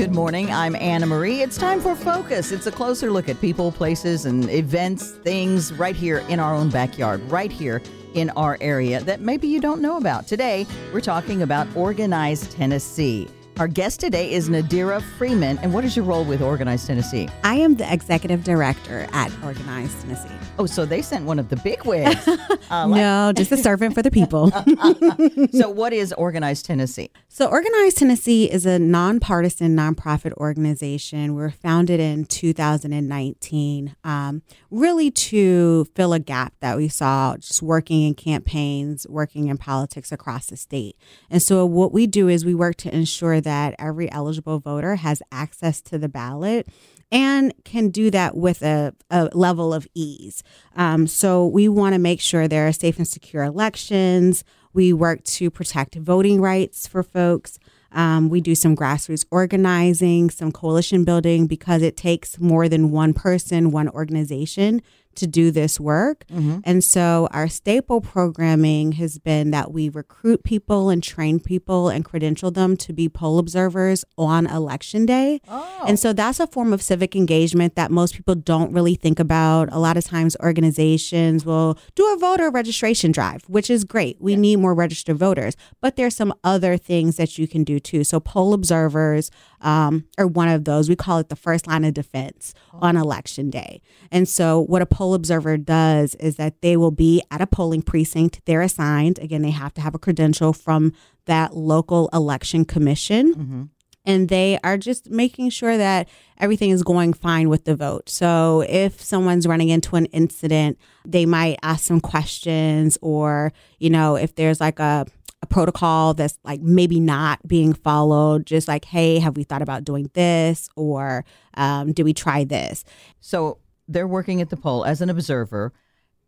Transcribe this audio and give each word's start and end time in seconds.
Good 0.00 0.14
morning. 0.14 0.50
I'm 0.50 0.76
Anna 0.76 1.04
Marie. 1.04 1.42
It's 1.42 1.58
time 1.58 1.78
for 1.78 1.94
Focus. 1.94 2.52
It's 2.52 2.66
a 2.66 2.72
closer 2.72 3.10
look 3.10 3.28
at 3.28 3.38
people, 3.38 3.70
places, 3.70 4.24
and 4.24 4.48
events, 4.48 5.10
things 5.10 5.74
right 5.74 5.94
here 5.94 6.24
in 6.30 6.40
our 6.40 6.54
own 6.54 6.70
backyard, 6.70 7.20
right 7.30 7.52
here 7.52 7.82
in 8.14 8.30
our 8.30 8.56
area 8.62 9.00
that 9.00 9.20
maybe 9.20 9.46
you 9.46 9.60
don't 9.60 9.82
know 9.82 9.98
about. 9.98 10.26
Today, 10.26 10.66
we're 10.94 11.02
talking 11.02 11.42
about 11.42 11.68
Organize 11.76 12.48
Tennessee. 12.54 13.28
Our 13.60 13.68
guest 13.68 14.00
today 14.00 14.32
is 14.32 14.48
Nadira 14.48 15.02
Freeman. 15.18 15.58
And 15.58 15.74
what 15.74 15.84
is 15.84 15.94
your 15.94 16.06
role 16.06 16.24
with 16.24 16.40
Organize 16.40 16.86
Tennessee? 16.86 17.28
I 17.44 17.56
am 17.56 17.74
the 17.74 17.92
executive 17.92 18.42
director 18.42 19.06
at 19.12 19.30
Organize 19.44 19.94
Tennessee. 20.00 20.30
Oh, 20.58 20.64
so 20.64 20.86
they 20.86 21.02
sent 21.02 21.26
one 21.26 21.38
of 21.38 21.50
the 21.50 21.56
big 21.56 21.84
wigs. 21.84 22.26
Uh, 22.70 22.86
like- 22.86 23.00
no, 23.00 23.32
just 23.34 23.50
a 23.50 23.56
servant 23.56 23.96
for 23.96 24.02
the 24.02 24.12
people. 24.12 24.48
so, 25.52 25.68
what 25.68 25.92
is 25.92 26.12
Organize 26.12 26.62
Tennessee? 26.62 27.10
So, 27.26 27.46
Organize 27.48 27.94
Tennessee 27.94 28.48
is 28.48 28.64
a 28.64 28.78
nonpartisan 28.78 29.74
nonprofit 29.74 30.32
organization. 30.34 31.34
We 31.34 31.42
are 31.42 31.50
founded 31.50 31.98
in 31.98 32.26
2019, 32.26 33.96
um, 34.04 34.42
really 34.70 35.10
to 35.10 35.84
fill 35.96 36.12
a 36.12 36.20
gap 36.20 36.54
that 36.60 36.76
we 36.76 36.86
saw 36.86 37.36
just 37.38 37.60
working 37.60 38.04
in 38.04 38.14
campaigns, 38.14 39.04
working 39.08 39.48
in 39.48 39.58
politics 39.58 40.12
across 40.12 40.46
the 40.46 40.56
state. 40.56 40.94
And 41.28 41.42
so, 41.42 41.66
what 41.66 41.92
we 41.92 42.06
do 42.06 42.28
is 42.28 42.44
we 42.44 42.54
work 42.54 42.76
to 42.76 42.94
ensure 42.94 43.40
that 43.40 43.49
every 43.50 44.10
eligible 44.10 44.58
voter 44.58 44.96
has 44.96 45.22
access 45.30 45.80
to 45.82 45.98
the 45.98 46.08
ballot 46.08 46.68
and 47.12 47.52
can 47.64 47.88
do 47.88 48.10
that 48.10 48.36
with 48.36 48.62
a, 48.62 48.94
a 49.10 49.28
level 49.32 49.74
of 49.74 49.86
ease. 49.94 50.42
Um, 50.76 51.06
so 51.06 51.46
we 51.46 51.68
want 51.68 51.94
to 51.94 51.98
make 51.98 52.20
sure 52.20 52.46
there 52.46 52.68
are 52.68 52.72
safe 52.72 52.98
and 52.98 53.08
secure 53.08 53.42
elections. 53.42 54.44
We 54.72 54.92
work 54.92 55.24
to 55.24 55.50
protect 55.50 55.96
voting 55.96 56.40
rights 56.40 56.86
for 56.86 57.02
folks. 57.02 57.58
Um, 57.92 58.28
we 58.28 58.40
do 58.40 58.54
some 58.54 58.76
grassroots 58.76 59.24
organizing, 59.32 60.30
some 60.30 60.52
coalition 60.52 61.04
building 61.04 61.48
because 61.48 61.82
it 61.82 61.96
takes 61.96 62.38
more 62.38 62.68
than 62.68 62.92
one 62.92 63.12
person, 63.12 63.72
one 63.72 63.88
organization 63.88 64.80
to 65.16 65.26
do 65.26 65.50
this 65.50 65.78
work. 65.80 66.24
Mm-hmm. 66.28 66.60
And 66.64 66.82
so 66.82 67.28
our 67.32 67.48
staple 67.48 68.00
programming 68.00 68.92
has 68.92 69.18
been 69.18 69.50
that 69.50 69.72
we 69.72 69.88
recruit 69.88 70.44
people 70.44 70.90
and 70.90 71.02
train 71.02 71.40
people 71.40 71.88
and 71.88 72.04
credential 72.04 72.50
them 72.50 72.76
to 72.78 72.92
be 72.92 73.08
poll 73.08 73.38
observers 73.38 74.04
on 74.16 74.46
election 74.46 75.06
day. 75.06 75.40
Oh. 75.48 75.84
And 75.86 75.98
so 75.98 76.12
that's 76.12 76.40
a 76.40 76.46
form 76.46 76.72
of 76.72 76.82
civic 76.82 77.16
engagement 77.16 77.74
that 77.74 77.90
most 77.90 78.14
people 78.14 78.34
don't 78.34 78.72
really 78.72 78.94
think 78.94 79.18
about. 79.18 79.72
A 79.72 79.78
lot 79.78 79.96
of 79.96 80.04
times 80.04 80.36
organizations 80.40 81.44
will 81.44 81.78
do 81.94 82.12
a 82.12 82.16
voter 82.18 82.50
registration 82.50 83.12
drive, 83.12 83.42
which 83.48 83.70
is 83.70 83.84
great. 83.84 84.20
We 84.20 84.36
need 84.36 84.56
more 84.56 84.74
registered 84.74 85.16
voters, 85.16 85.56
but 85.80 85.96
there's 85.96 86.16
some 86.16 86.32
other 86.44 86.76
things 86.76 87.16
that 87.16 87.38
you 87.38 87.48
can 87.48 87.64
do 87.64 87.80
too. 87.80 88.04
So 88.04 88.20
poll 88.20 88.54
observers 88.54 89.30
um, 89.60 90.04
are 90.18 90.26
one 90.26 90.48
of 90.48 90.64
those. 90.64 90.88
We 90.88 90.96
call 90.96 91.18
it 91.18 91.28
the 91.28 91.36
first 91.36 91.66
line 91.66 91.84
of 91.84 91.94
defense 91.94 92.54
oh. 92.74 92.78
on 92.82 92.96
election 92.96 93.50
day. 93.50 93.82
And 94.10 94.28
so 94.28 94.60
what 94.60 94.82
a 94.82 94.86
poll 94.86 95.14
observer 95.14 95.56
does 95.56 96.14
is 96.16 96.36
that 96.36 96.60
they 96.62 96.76
will 96.76 96.90
be 96.90 97.22
at 97.30 97.40
a 97.40 97.46
polling 97.46 97.82
precinct. 97.82 98.40
They're 98.44 98.62
assigned. 98.62 99.18
Again, 99.18 99.42
they 99.42 99.50
have 99.50 99.74
to 99.74 99.80
have 99.80 99.94
a 99.94 99.98
credential 99.98 100.52
from 100.52 100.92
that 101.26 101.56
local 101.56 102.08
election 102.12 102.64
commission. 102.64 103.34
Mm-hmm. 103.34 103.62
And 104.06 104.30
they 104.30 104.58
are 104.64 104.78
just 104.78 105.10
making 105.10 105.50
sure 105.50 105.76
that 105.76 106.08
everything 106.38 106.70
is 106.70 106.82
going 106.82 107.12
fine 107.12 107.50
with 107.50 107.66
the 107.66 107.76
vote. 107.76 108.08
So 108.08 108.64
if 108.66 109.00
someone's 109.00 109.46
running 109.46 109.68
into 109.68 109.94
an 109.94 110.06
incident, 110.06 110.78
they 111.04 111.26
might 111.26 111.58
ask 111.62 111.84
some 111.84 112.00
questions, 112.00 112.96
or, 113.02 113.52
you 113.78 113.90
know, 113.90 114.16
if 114.16 114.34
there's 114.36 114.58
like 114.58 114.78
a 114.78 115.06
a 115.42 115.46
protocol 115.46 116.14
that's 116.14 116.38
like 116.44 116.60
maybe 116.60 117.00
not 117.00 117.46
being 117.46 117.72
followed, 117.72 118.46
just 118.46 118.68
like, 118.68 118.84
hey, 118.84 119.18
have 119.18 119.36
we 119.36 119.42
thought 119.42 119.62
about 119.62 119.84
doing 119.84 120.10
this? 120.14 120.68
or 120.76 121.24
um, 121.54 121.92
did 121.92 122.02
we 122.02 122.12
try 122.12 122.44
this? 122.44 122.84
So 123.20 123.58
they're 123.88 124.08
working 124.08 124.40
at 124.40 124.50
the 124.50 124.56
poll 124.56 124.84
as 124.84 125.00
an 125.00 125.10
observer 125.10 125.72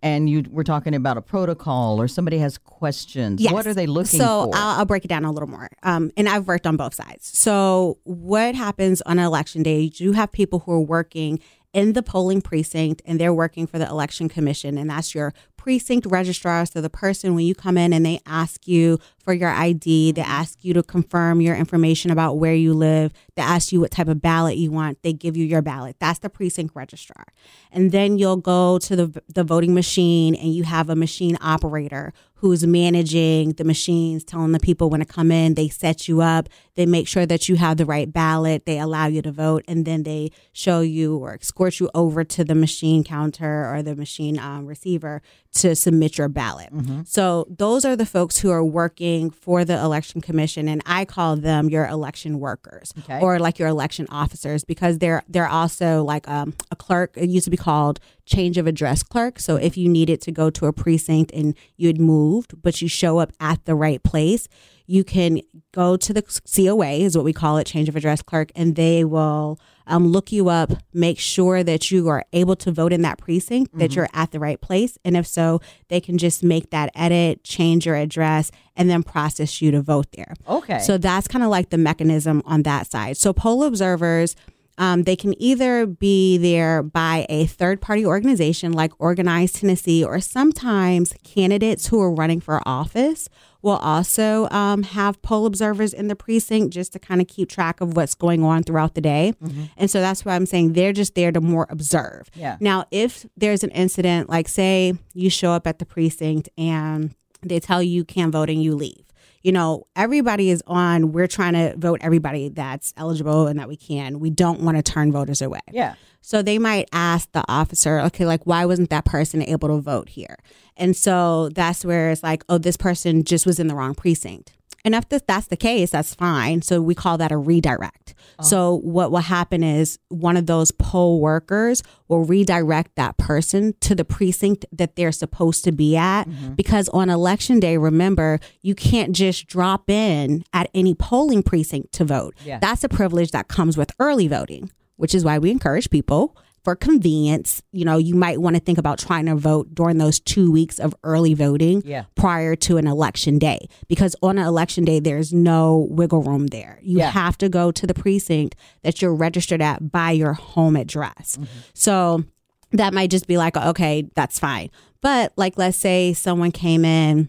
and 0.02 0.28
you 0.28 0.44
were 0.50 0.64
talking 0.64 0.94
about 0.94 1.16
a 1.16 1.22
protocol 1.22 2.00
or 2.00 2.08
somebody 2.08 2.38
has 2.38 2.58
questions. 2.58 3.40
Yes. 3.40 3.52
what 3.52 3.66
are 3.66 3.74
they 3.74 3.86
looking 3.86 4.18
so 4.18 4.46
for? 4.46 4.52
So 4.52 4.60
I'll, 4.60 4.80
I'll, 4.80 4.84
break 4.84 5.04
it 5.04 5.08
down 5.08 5.24
a 5.24 5.30
little 5.30 5.48
more. 5.48 5.68
Um, 5.84 6.10
and 6.16 6.28
i've 6.28 6.46
worked 6.48 6.66
on 6.66 6.76
both 6.76 6.94
sides. 6.94 7.26
So 7.38 7.98
what 8.04 8.54
happens 8.54 9.00
on 9.02 9.18
election 9.18 9.62
day 9.62 9.90
you 9.94 10.12
have 10.12 10.32
people 10.32 10.60
who 10.60 10.72
are 10.72 10.80
working 10.80 11.38
in 11.72 11.92
the 11.94 12.02
polling 12.02 12.42
precinct 12.42 13.00
and 13.06 13.20
they're 13.20 13.32
working 13.32 13.66
for 13.66 13.78
the 13.78 13.88
election 13.88 14.28
commission 14.28 14.76
and 14.76 14.90
that's 14.90 15.14
your 15.14 15.32
precinct 15.62 16.08
registrar 16.10 16.66
so 16.66 16.80
the 16.80 16.90
person 16.90 17.36
when 17.36 17.46
you 17.46 17.54
come 17.54 17.78
in 17.78 17.92
and 17.92 18.04
they 18.04 18.18
ask 18.26 18.66
you 18.66 18.98
for 19.22 19.32
your 19.32 19.50
ID. 19.50 20.12
They 20.12 20.22
ask 20.22 20.64
you 20.64 20.74
to 20.74 20.82
confirm 20.82 21.40
your 21.40 21.54
information 21.54 22.10
about 22.10 22.38
where 22.38 22.54
you 22.54 22.74
live. 22.74 23.12
They 23.36 23.42
ask 23.42 23.72
you 23.72 23.80
what 23.80 23.92
type 23.92 24.08
of 24.08 24.20
ballot 24.20 24.56
you 24.56 24.70
want. 24.70 25.02
They 25.02 25.12
give 25.12 25.36
you 25.36 25.46
your 25.46 25.62
ballot. 25.62 25.96
That's 26.00 26.18
the 26.18 26.28
precinct 26.28 26.74
registrar. 26.74 27.26
And 27.70 27.92
then 27.92 28.18
you'll 28.18 28.36
go 28.36 28.78
to 28.80 28.96
the, 28.96 29.22
the 29.32 29.44
voting 29.44 29.74
machine 29.74 30.34
and 30.34 30.52
you 30.52 30.64
have 30.64 30.90
a 30.90 30.96
machine 30.96 31.38
operator 31.40 32.12
who's 32.34 32.66
managing 32.66 33.52
the 33.52 33.62
machines, 33.62 34.24
telling 34.24 34.50
the 34.50 34.58
people 34.58 34.90
when 34.90 34.98
to 34.98 35.06
come 35.06 35.30
in. 35.30 35.54
They 35.54 35.68
set 35.68 36.08
you 36.08 36.20
up. 36.20 36.48
They 36.74 36.86
make 36.86 37.06
sure 37.06 37.24
that 37.24 37.48
you 37.48 37.54
have 37.54 37.76
the 37.76 37.86
right 37.86 38.12
ballot. 38.12 38.66
They 38.66 38.80
allow 38.80 39.06
you 39.06 39.22
to 39.22 39.30
vote. 39.30 39.64
And 39.68 39.84
then 39.84 40.02
they 40.02 40.32
show 40.52 40.80
you 40.80 41.18
or 41.18 41.34
escort 41.34 41.78
you 41.78 41.88
over 41.94 42.24
to 42.24 42.42
the 42.42 42.56
machine 42.56 43.04
counter 43.04 43.72
or 43.72 43.80
the 43.84 43.94
machine 43.94 44.40
um, 44.40 44.66
receiver 44.66 45.22
to 45.54 45.74
submit 45.74 46.16
your 46.16 46.28
ballot. 46.28 46.72
Mm-hmm. 46.72 47.02
So 47.04 47.46
those 47.50 47.84
are 47.84 47.94
the 47.94 48.06
folks 48.06 48.38
who 48.38 48.50
are 48.50 48.64
working 48.64 49.30
for 49.30 49.64
the 49.64 49.78
election 49.78 50.20
commission 50.20 50.66
and 50.66 50.82
I 50.86 51.04
call 51.04 51.36
them 51.36 51.68
your 51.68 51.86
election 51.86 52.40
workers 52.40 52.92
okay. 53.00 53.20
or 53.20 53.38
like 53.38 53.58
your 53.58 53.68
election 53.68 54.06
officers 54.10 54.64
because 54.64 54.98
they're 54.98 55.22
they're 55.28 55.48
also 55.48 56.04
like 56.04 56.28
um, 56.28 56.54
a 56.70 56.76
clerk 56.76 57.12
it 57.16 57.28
used 57.28 57.44
to 57.44 57.50
be 57.50 57.56
called 57.56 58.00
change 58.32 58.58
of 58.58 58.66
address 58.66 59.02
clerk 59.02 59.38
so 59.38 59.56
if 59.56 59.76
you 59.76 59.88
needed 59.88 60.20
to 60.20 60.32
go 60.32 60.50
to 60.50 60.66
a 60.66 60.72
precinct 60.72 61.30
and 61.32 61.56
you 61.76 61.86
had 61.86 62.00
moved 62.00 62.60
but 62.62 62.80
you 62.80 62.88
show 62.88 63.18
up 63.18 63.32
at 63.40 63.64
the 63.64 63.74
right 63.74 64.02
place 64.02 64.48
you 64.86 65.04
can 65.04 65.40
go 65.72 65.96
to 65.96 66.12
the 66.12 66.22
COA 66.54 66.92
is 66.92 67.16
what 67.16 67.24
we 67.24 67.32
call 67.32 67.56
it 67.58 67.66
change 67.66 67.88
of 67.88 67.96
address 67.96 68.20
clerk 68.22 68.50
and 68.54 68.76
they 68.76 69.04
will 69.04 69.58
um, 69.86 70.08
look 70.08 70.32
you 70.32 70.48
up, 70.48 70.72
make 70.92 71.18
sure 71.18 71.62
that 71.62 71.90
you 71.90 72.08
are 72.08 72.24
able 72.32 72.56
to 72.56 72.70
vote 72.70 72.92
in 72.92 73.02
that 73.02 73.18
precinct, 73.18 73.76
that 73.78 73.90
mm-hmm. 73.90 74.00
you're 74.00 74.08
at 74.12 74.30
the 74.30 74.40
right 74.40 74.60
place. 74.60 74.98
And 75.04 75.16
if 75.16 75.26
so, 75.26 75.60
they 75.88 76.00
can 76.00 76.18
just 76.18 76.42
make 76.42 76.70
that 76.70 76.90
edit, 76.94 77.44
change 77.44 77.86
your 77.86 77.96
address, 77.96 78.50
and 78.76 78.88
then 78.88 79.02
process 79.02 79.60
you 79.60 79.70
to 79.70 79.82
vote 79.82 80.12
there. 80.12 80.34
Okay. 80.48 80.78
So 80.78 80.98
that's 80.98 81.28
kind 81.28 81.44
of 81.44 81.50
like 81.50 81.70
the 81.70 81.78
mechanism 81.78 82.42
on 82.44 82.62
that 82.62 82.90
side. 82.90 83.16
So 83.16 83.32
poll 83.32 83.64
observers 83.64 84.36
um, 84.78 85.02
they 85.02 85.16
can 85.16 85.40
either 85.40 85.86
be 85.86 86.38
there 86.38 86.82
by 86.82 87.26
a 87.28 87.46
third 87.46 87.80
party 87.80 88.06
organization 88.06 88.72
like 88.72 88.92
Organized 88.98 89.56
Tennessee, 89.56 90.04
or 90.04 90.20
sometimes 90.20 91.14
candidates 91.24 91.88
who 91.88 92.00
are 92.00 92.12
running 92.12 92.40
for 92.40 92.66
office 92.66 93.28
will 93.60 93.76
also 93.76 94.48
um, 94.50 94.82
have 94.82 95.22
poll 95.22 95.46
observers 95.46 95.92
in 95.92 96.08
the 96.08 96.16
precinct 96.16 96.72
just 96.72 96.92
to 96.92 96.98
kind 96.98 97.20
of 97.20 97.28
keep 97.28 97.48
track 97.48 97.80
of 97.80 97.96
what's 97.96 98.14
going 98.14 98.42
on 98.42 98.62
throughout 98.64 98.94
the 98.94 99.00
day. 99.00 99.34
Mm-hmm. 99.42 99.64
And 99.76 99.90
so 99.90 100.00
that's 100.00 100.24
why 100.24 100.34
I'm 100.34 100.46
saying 100.46 100.72
they're 100.72 100.92
just 100.92 101.14
there 101.14 101.30
to 101.30 101.40
more 101.40 101.66
observe. 101.70 102.28
Yeah. 102.34 102.56
Now, 102.58 102.86
if 102.90 103.24
there's 103.36 103.62
an 103.62 103.70
incident, 103.70 104.28
like 104.28 104.48
say 104.48 104.94
you 105.14 105.30
show 105.30 105.52
up 105.52 105.66
at 105.66 105.78
the 105.78 105.86
precinct 105.86 106.48
and 106.58 107.14
they 107.42 107.60
tell 107.60 107.82
you 107.82 107.90
you 107.90 108.04
can't 108.04 108.32
vote 108.32 108.50
and 108.50 108.62
you 108.62 108.74
leave 108.74 109.11
you 109.42 109.52
know, 109.52 109.86
everybody 109.96 110.50
is 110.50 110.62
on, 110.66 111.12
we're 111.12 111.26
trying 111.26 111.54
to 111.54 111.74
vote 111.76 112.00
everybody 112.02 112.48
that's 112.48 112.94
eligible 112.96 113.46
and 113.46 113.58
that 113.58 113.68
we 113.68 113.76
can. 113.76 114.20
We 114.20 114.30
don't 114.30 114.60
want 114.60 114.76
to 114.76 114.82
turn 114.82 115.12
voters 115.12 115.42
away. 115.42 115.60
Yeah. 115.70 115.94
So 116.20 116.40
they 116.40 116.58
might 116.58 116.88
ask 116.92 117.30
the 117.32 117.44
officer, 117.48 117.98
okay, 118.00 118.24
like, 118.24 118.46
why 118.46 118.64
wasn't 118.64 118.90
that 118.90 119.04
person 119.04 119.42
able 119.42 119.68
to 119.68 119.80
vote 119.80 120.08
here? 120.08 120.36
And 120.76 120.96
so 120.96 121.48
that's 121.48 121.84
where 121.84 122.10
it's 122.10 122.22
like, 122.22 122.44
oh, 122.48 122.58
this 122.58 122.76
person 122.76 123.24
just 123.24 123.44
was 123.44 123.58
in 123.58 123.66
the 123.66 123.74
wrong 123.74 123.94
precinct. 123.94 124.52
And 124.84 124.94
if 124.94 125.08
that's 125.08 125.46
the 125.46 125.56
case, 125.56 125.90
that's 125.90 126.14
fine. 126.14 126.62
So 126.62 126.82
we 126.82 126.94
call 126.94 127.16
that 127.18 127.30
a 127.30 127.36
redirect. 127.36 128.14
Oh. 128.38 128.42
So 128.42 128.74
what 128.78 129.12
will 129.12 129.20
happen 129.20 129.62
is 129.62 129.98
one 130.08 130.36
of 130.36 130.46
those 130.46 130.72
poll 130.72 131.20
workers 131.20 131.82
will 132.08 132.24
redirect 132.24 132.96
that 132.96 133.16
person 133.16 133.74
to 133.80 133.94
the 133.94 134.04
precinct 134.04 134.66
that 134.72 134.96
they're 134.96 135.12
supposed 135.12 135.64
to 135.64 135.72
be 135.72 135.96
at. 135.96 136.24
Mm-hmm. 136.24 136.54
Because 136.54 136.88
on 136.88 137.10
election 137.10 137.60
day, 137.60 137.76
remember, 137.76 138.40
you 138.60 138.74
can't 138.74 139.12
just 139.12 139.46
drop 139.46 139.88
in 139.88 140.44
at 140.52 140.68
any 140.74 140.94
polling 140.94 141.42
precinct 141.42 141.92
to 141.92 142.04
vote. 142.04 142.34
Yeah. 142.44 142.58
That's 142.58 142.82
a 142.82 142.88
privilege 142.88 143.30
that 143.30 143.48
comes 143.48 143.76
with 143.76 143.92
early 144.00 144.26
voting, 144.26 144.70
which 144.96 145.14
is 145.14 145.24
why 145.24 145.38
we 145.38 145.50
encourage 145.50 145.90
people 145.90 146.36
for 146.64 146.76
convenience, 146.76 147.62
you 147.72 147.84
know, 147.84 147.98
you 147.98 148.14
might 148.14 148.40
want 148.40 148.54
to 148.54 148.60
think 148.60 148.78
about 148.78 148.98
trying 148.98 149.26
to 149.26 149.34
vote 149.34 149.74
during 149.74 149.98
those 149.98 150.20
two 150.20 150.52
weeks 150.52 150.78
of 150.78 150.94
early 151.02 151.34
voting 151.34 151.82
yeah. 151.84 152.04
prior 152.14 152.54
to 152.56 152.76
an 152.76 152.86
election 152.86 153.38
day. 153.38 153.66
Because 153.88 154.14
on 154.22 154.38
an 154.38 154.46
election 154.46 154.84
day, 154.84 155.00
there's 155.00 155.32
no 155.32 155.88
wiggle 155.90 156.22
room 156.22 156.46
there. 156.48 156.78
You 156.82 156.98
yeah. 156.98 157.10
have 157.10 157.36
to 157.38 157.48
go 157.48 157.72
to 157.72 157.86
the 157.86 157.94
precinct 157.94 158.54
that 158.82 159.02
you're 159.02 159.14
registered 159.14 159.60
at 159.60 159.90
by 159.90 160.12
your 160.12 160.34
home 160.34 160.76
address. 160.76 161.36
Mm-hmm. 161.36 161.60
So 161.74 162.24
that 162.72 162.94
might 162.94 163.10
just 163.10 163.26
be 163.26 163.38
like, 163.38 163.56
okay, 163.56 164.08
that's 164.14 164.38
fine. 164.38 164.70
But 165.00 165.32
like, 165.36 165.58
let's 165.58 165.76
say 165.76 166.12
someone 166.12 166.52
came 166.52 166.84
in 166.84 167.28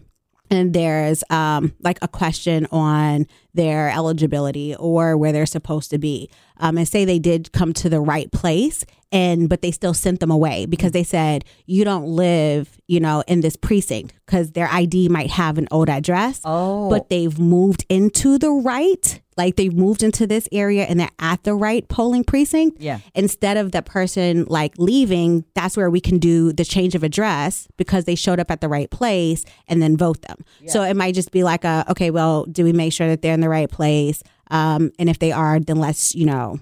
and 0.50 0.72
there's 0.72 1.24
um, 1.30 1.74
like 1.80 1.98
a 2.02 2.08
question 2.08 2.66
on 2.70 3.26
their 3.54 3.90
eligibility 3.90 4.76
or 4.76 5.16
where 5.16 5.32
they're 5.32 5.46
supposed 5.46 5.90
to 5.90 5.98
be 5.98 6.30
um, 6.58 6.78
and 6.78 6.86
say 6.86 7.04
they 7.04 7.18
did 7.18 7.52
come 7.52 7.72
to 7.72 7.88
the 7.88 8.00
right 8.00 8.30
place 8.30 8.84
and 9.14 9.48
but 9.48 9.62
they 9.62 9.70
still 9.70 9.94
sent 9.94 10.18
them 10.20 10.30
away 10.30 10.66
because 10.66 10.90
they 10.90 11.04
said 11.04 11.44
you 11.66 11.84
don't 11.84 12.04
live 12.04 12.78
you 12.88 12.98
know 12.98 13.22
in 13.28 13.40
this 13.40 13.56
precinct 13.56 14.12
because 14.26 14.50
their 14.50 14.68
id 14.72 15.08
might 15.08 15.30
have 15.30 15.56
an 15.56 15.68
old 15.70 15.88
address. 15.88 16.40
Oh. 16.44 16.90
but 16.90 17.08
they've 17.08 17.38
moved 17.38 17.86
into 17.88 18.36
the 18.36 18.50
right 18.50 19.20
like 19.36 19.56
they've 19.56 19.74
moved 19.74 20.02
into 20.02 20.26
this 20.26 20.48
area 20.52 20.84
and 20.84 20.98
they're 21.00 21.08
at 21.18 21.42
the 21.44 21.54
right 21.54 21.88
polling 21.88 22.24
precinct. 22.24 22.80
Yeah. 22.80 22.98
instead 23.14 23.56
of 23.56 23.72
the 23.72 23.82
person 23.82 24.44
like 24.48 24.74
leaving 24.78 25.44
that's 25.54 25.76
where 25.76 25.88
we 25.88 26.00
can 26.00 26.18
do 26.18 26.52
the 26.52 26.64
change 26.64 26.94
of 26.94 27.04
address 27.04 27.68
because 27.76 28.04
they 28.04 28.16
showed 28.16 28.40
up 28.40 28.50
at 28.50 28.60
the 28.60 28.68
right 28.68 28.90
place 28.90 29.44
and 29.68 29.80
then 29.80 29.96
vote 29.96 30.22
them. 30.22 30.44
So 30.66 30.82
it 30.82 30.96
might 30.96 31.14
just 31.14 31.30
be 31.30 31.44
like 31.44 31.64
a 31.64 31.84
okay 31.88 32.10
well 32.10 32.44
do 32.46 32.64
we 32.64 32.72
make 32.72 32.92
sure 32.92 33.06
that 33.08 33.22
they're 33.22 33.34
in 33.34 33.40
the 33.40 33.48
right 33.48 33.70
place? 33.70 34.22
Um, 34.50 34.90
and 34.98 35.08
if 35.08 35.20
they 35.20 35.30
are 35.30 35.60
then 35.60 35.76
let's 35.76 36.16
you 36.16 36.26
know 36.26 36.58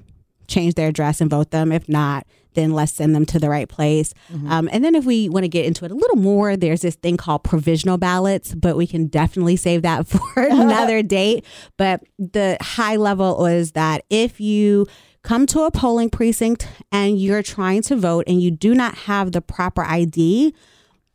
change 0.49 0.75
their 0.75 0.89
address 0.89 1.21
and 1.21 1.31
vote 1.31 1.51
them. 1.51 1.73
If 1.73 1.89
not 1.89 2.27
then 2.55 2.73
let's 2.73 2.93
send 2.93 3.15
them 3.15 3.27
to 3.27 3.39
the 3.39 3.49
right 3.49 3.69
place. 3.69 4.15
Um, 4.49 4.69
and 4.73 4.85
then 4.85 4.95
if 4.95 5.05
we 5.05 5.29
want 5.29 5.45
to 5.45 5.49
get 5.49 5.65
into 5.65 5.85
it 5.85 5.91
a 5.91 5.95
little 5.95 6.17
more 6.17 6.57
there's 6.57 6.83
this 6.83 6.95
thing 6.97 7.17
called 7.17 7.45
provisional 7.45 7.99
ballots 7.99 8.55
but 8.55 8.77
we 8.77 8.87
can 8.87 9.07
definitely 9.07 9.57
save 9.57 9.83
that 9.83 10.07
for 10.07 10.21
another 10.37 11.03
date. 11.03 11.45
But 11.77 12.03
the 12.19 12.57
high 12.61 12.97
level 12.97 13.47
is 13.47 13.73
that 13.73 14.05
if 14.11 14.41
you 14.41 14.87
come 15.23 15.47
to 15.47 15.61
a 15.63 15.71
polling 15.71 16.11
precinct 16.11 16.67
and 16.91 17.19
you're 17.19 17.43
trying 17.43 17.83
to 17.83 17.97
vote 17.97 18.25
and 18.27 18.43
you 18.43 18.51
do 18.51 18.75
not 18.75 18.95
have 18.95 19.33
the 19.33 19.41
proper 19.41 19.85
id 19.85 20.55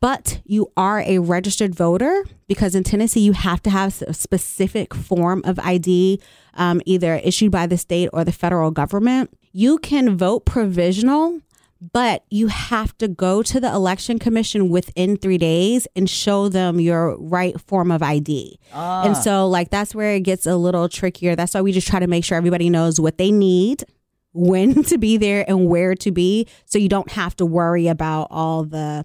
but 0.00 0.40
you 0.44 0.70
are 0.76 1.00
a 1.00 1.18
registered 1.18 1.74
voter 1.74 2.22
because 2.46 2.74
in 2.74 2.84
Tennessee 2.84 3.20
you 3.20 3.32
have 3.32 3.62
to 3.62 3.70
have 3.70 4.00
a 4.02 4.14
specific 4.14 4.94
form 4.94 5.42
of 5.44 5.58
ID, 5.58 6.20
um, 6.54 6.80
either 6.86 7.16
issued 7.16 7.52
by 7.52 7.66
the 7.66 7.76
state 7.76 8.08
or 8.12 8.24
the 8.24 8.32
federal 8.32 8.70
government. 8.70 9.30
You 9.52 9.78
can 9.78 10.16
vote 10.16 10.44
provisional, 10.44 11.40
but 11.92 12.24
you 12.30 12.48
have 12.48 12.96
to 12.98 13.08
go 13.08 13.42
to 13.42 13.60
the 13.60 13.72
election 13.72 14.18
commission 14.18 14.68
within 14.68 15.16
three 15.16 15.38
days 15.38 15.86
and 15.96 16.08
show 16.08 16.48
them 16.48 16.80
your 16.80 17.16
right 17.18 17.60
form 17.60 17.90
of 17.90 18.02
ID. 18.02 18.58
And 19.04 19.16
so, 19.16 19.48
like, 19.48 19.70
that's 19.70 19.94
where 19.94 20.14
it 20.14 20.20
gets 20.20 20.46
a 20.46 20.56
little 20.56 20.88
trickier. 20.88 21.36
That's 21.36 21.54
why 21.54 21.60
we 21.60 21.72
just 21.72 21.86
try 21.86 22.00
to 22.00 22.06
make 22.06 22.24
sure 22.24 22.36
everybody 22.36 22.68
knows 22.68 23.00
what 23.00 23.18
they 23.18 23.30
need 23.30 23.84
when 24.32 24.82
to 24.84 24.98
be 24.98 25.16
there 25.16 25.44
and 25.48 25.68
where 25.68 25.94
to 25.96 26.10
be 26.10 26.46
so 26.66 26.78
you 26.78 26.88
don't 26.88 27.12
have 27.12 27.34
to 27.36 27.46
worry 27.46 27.88
about 27.88 28.28
all 28.30 28.64
the 28.64 29.04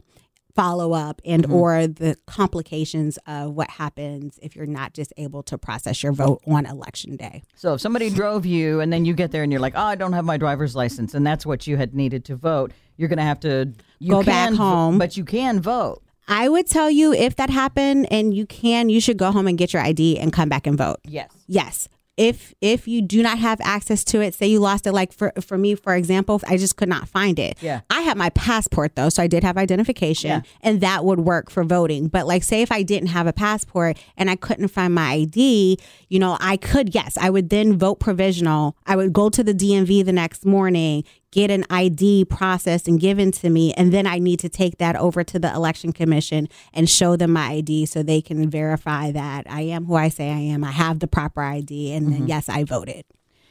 follow 0.55 0.93
up 0.93 1.21
and 1.25 1.43
mm-hmm. 1.43 1.53
or 1.53 1.87
the 1.87 2.15
complications 2.27 3.17
of 3.27 3.53
what 3.53 3.69
happens 3.69 4.39
if 4.41 4.55
you're 4.55 4.65
not 4.65 4.93
just 4.93 5.13
able 5.17 5.43
to 5.43 5.57
process 5.57 6.03
your 6.03 6.11
vote 6.11 6.41
on 6.47 6.65
election 6.65 7.15
day. 7.15 7.43
So 7.55 7.73
if 7.73 7.81
somebody 7.81 8.09
drove 8.09 8.45
you 8.45 8.79
and 8.79 8.93
then 8.93 9.05
you 9.05 9.13
get 9.13 9.31
there 9.31 9.43
and 9.43 9.51
you're 9.51 9.61
like, 9.61 9.73
oh, 9.75 9.81
I 9.81 9.95
don't 9.95 10.13
have 10.13 10.25
my 10.25 10.37
driver's 10.37 10.75
license, 10.75 11.13
and 11.13 11.25
that's 11.25 11.45
what 11.45 11.67
you 11.67 11.77
had 11.77 11.95
needed 11.95 12.25
to 12.25 12.35
vote, 12.35 12.71
you're 12.97 13.09
going 13.09 13.17
to 13.17 13.23
have 13.23 13.39
to 13.41 13.73
you 13.99 14.11
Go 14.11 14.23
back 14.23 14.51
vo- 14.51 14.57
home. 14.57 14.97
but 14.97 15.17
you 15.17 15.25
can 15.25 15.61
vote. 15.61 16.01
I 16.27 16.47
would 16.47 16.67
tell 16.67 16.89
you 16.89 17.13
if 17.13 17.35
that 17.35 17.49
happened 17.49 18.07
and 18.11 18.33
you 18.33 18.45
can, 18.45 18.89
you 18.89 19.01
should 19.01 19.17
go 19.17 19.31
home 19.31 19.47
and 19.47 19.57
get 19.57 19.73
your 19.73 19.81
ID 19.81 20.19
and 20.19 20.31
come 20.31 20.49
back 20.49 20.67
and 20.67 20.77
vote. 20.77 20.99
Yes. 21.03 21.31
Yes. 21.47 21.89
If 22.15 22.53
if 22.61 22.87
you 22.87 23.01
do 23.01 23.23
not 23.23 23.39
have 23.39 23.59
access 23.61 24.03
to 24.05 24.21
it, 24.21 24.35
say 24.35 24.45
you 24.45 24.59
lost 24.59 24.85
it, 24.85 24.91
like 24.91 25.11
for 25.11 25.33
for 25.41 25.57
me, 25.57 25.73
for 25.73 25.95
example, 25.95 26.39
I 26.47 26.57
just 26.57 26.75
could 26.77 26.87
not 26.89 27.07
find 27.09 27.39
it. 27.39 27.57
Yeah. 27.59 27.81
I 27.89 28.01
had 28.01 28.17
my 28.17 28.29
passport 28.29 28.95
though, 28.95 29.09
so 29.09 29.23
I 29.23 29.27
did 29.27 29.43
have 29.43 29.57
identification, 29.57 30.29
Yeah. 30.29 30.41
and 30.61 30.79
that 30.81 31.05
would 31.05 31.21
work 31.21 31.49
for 31.49 31.63
voting. 31.63 32.09
But 32.09 32.27
like, 32.27 32.43
say 32.43 32.61
if 32.61 32.71
I 32.71 32.83
didn't 32.83 33.09
have 33.09 33.25
a 33.25 33.33
passport 33.33 33.97
and 34.15 34.29
I 34.29 34.35
couldn't 34.35 34.67
find 34.67 34.93
my 34.93 35.11
ID, 35.11 35.79
you 36.09 36.19
know, 36.19 36.37
I 36.39 36.55
could 36.57 36.93
yes, 36.93 37.17
I 37.19 37.31
would 37.31 37.49
then 37.49 37.79
vote 37.79 37.95
provisional. 37.99 38.77
I 38.85 38.95
would 38.95 39.11
go 39.11 39.29
to 39.31 39.43
the 39.43 39.53
DMV 39.53 40.05
the 40.05 40.13
next 40.13 40.45
morning, 40.45 41.03
get 41.33 41.49
an 41.49 41.65
ID 41.71 42.25
processed 42.25 42.87
and 42.87 42.99
given 42.99 43.31
to 43.31 43.49
me, 43.49 43.73
and 43.73 43.91
then 43.91 44.05
I 44.05 44.19
need 44.19 44.39
to 44.41 44.49
take 44.49 44.77
that 44.77 44.95
over 44.95 45.23
to 45.23 45.39
the 45.39 45.51
election 45.51 45.91
commission 45.91 46.47
and 46.73 46.87
show 46.87 47.15
them 47.15 47.33
my 47.33 47.53
ID 47.53 47.87
so 47.87 48.03
they 48.03 48.21
can 48.21 48.47
verify 48.51 49.11
that 49.11 49.47
I 49.49 49.61
am 49.61 49.85
who 49.85 49.95
I 49.95 50.09
say 50.09 50.29
I 50.29 50.37
am. 50.37 50.63
I 50.63 50.69
have 50.69 50.99
the 50.99 51.07
proper 51.07 51.41
ID, 51.41 51.91
and 51.93 52.13
then 52.13 52.27
yes, 52.27 52.49
I 52.49 52.63
voted. 52.63 53.05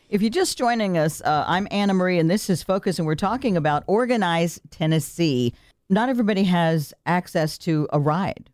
If 0.08 0.22
you're 0.22 0.30
just 0.30 0.56
joining 0.56 0.96
us, 0.96 1.20
uh, 1.22 1.44
I'm 1.48 1.66
Anna 1.72 1.92
Marie, 1.92 2.20
and 2.20 2.30
this 2.30 2.48
is 2.48 2.62
Focus, 2.62 3.00
and 3.00 3.06
we're 3.06 3.16
talking 3.16 3.56
about 3.56 3.82
Organize 3.88 4.60
Tennessee. 4.70 5.52
Not 5.90 6.08
everybody 6.08 6.44
has 6.44 6.94
access 7.04 7.58
to 7.58 7.88
a 7.92 7.98
ride 7.98 8.48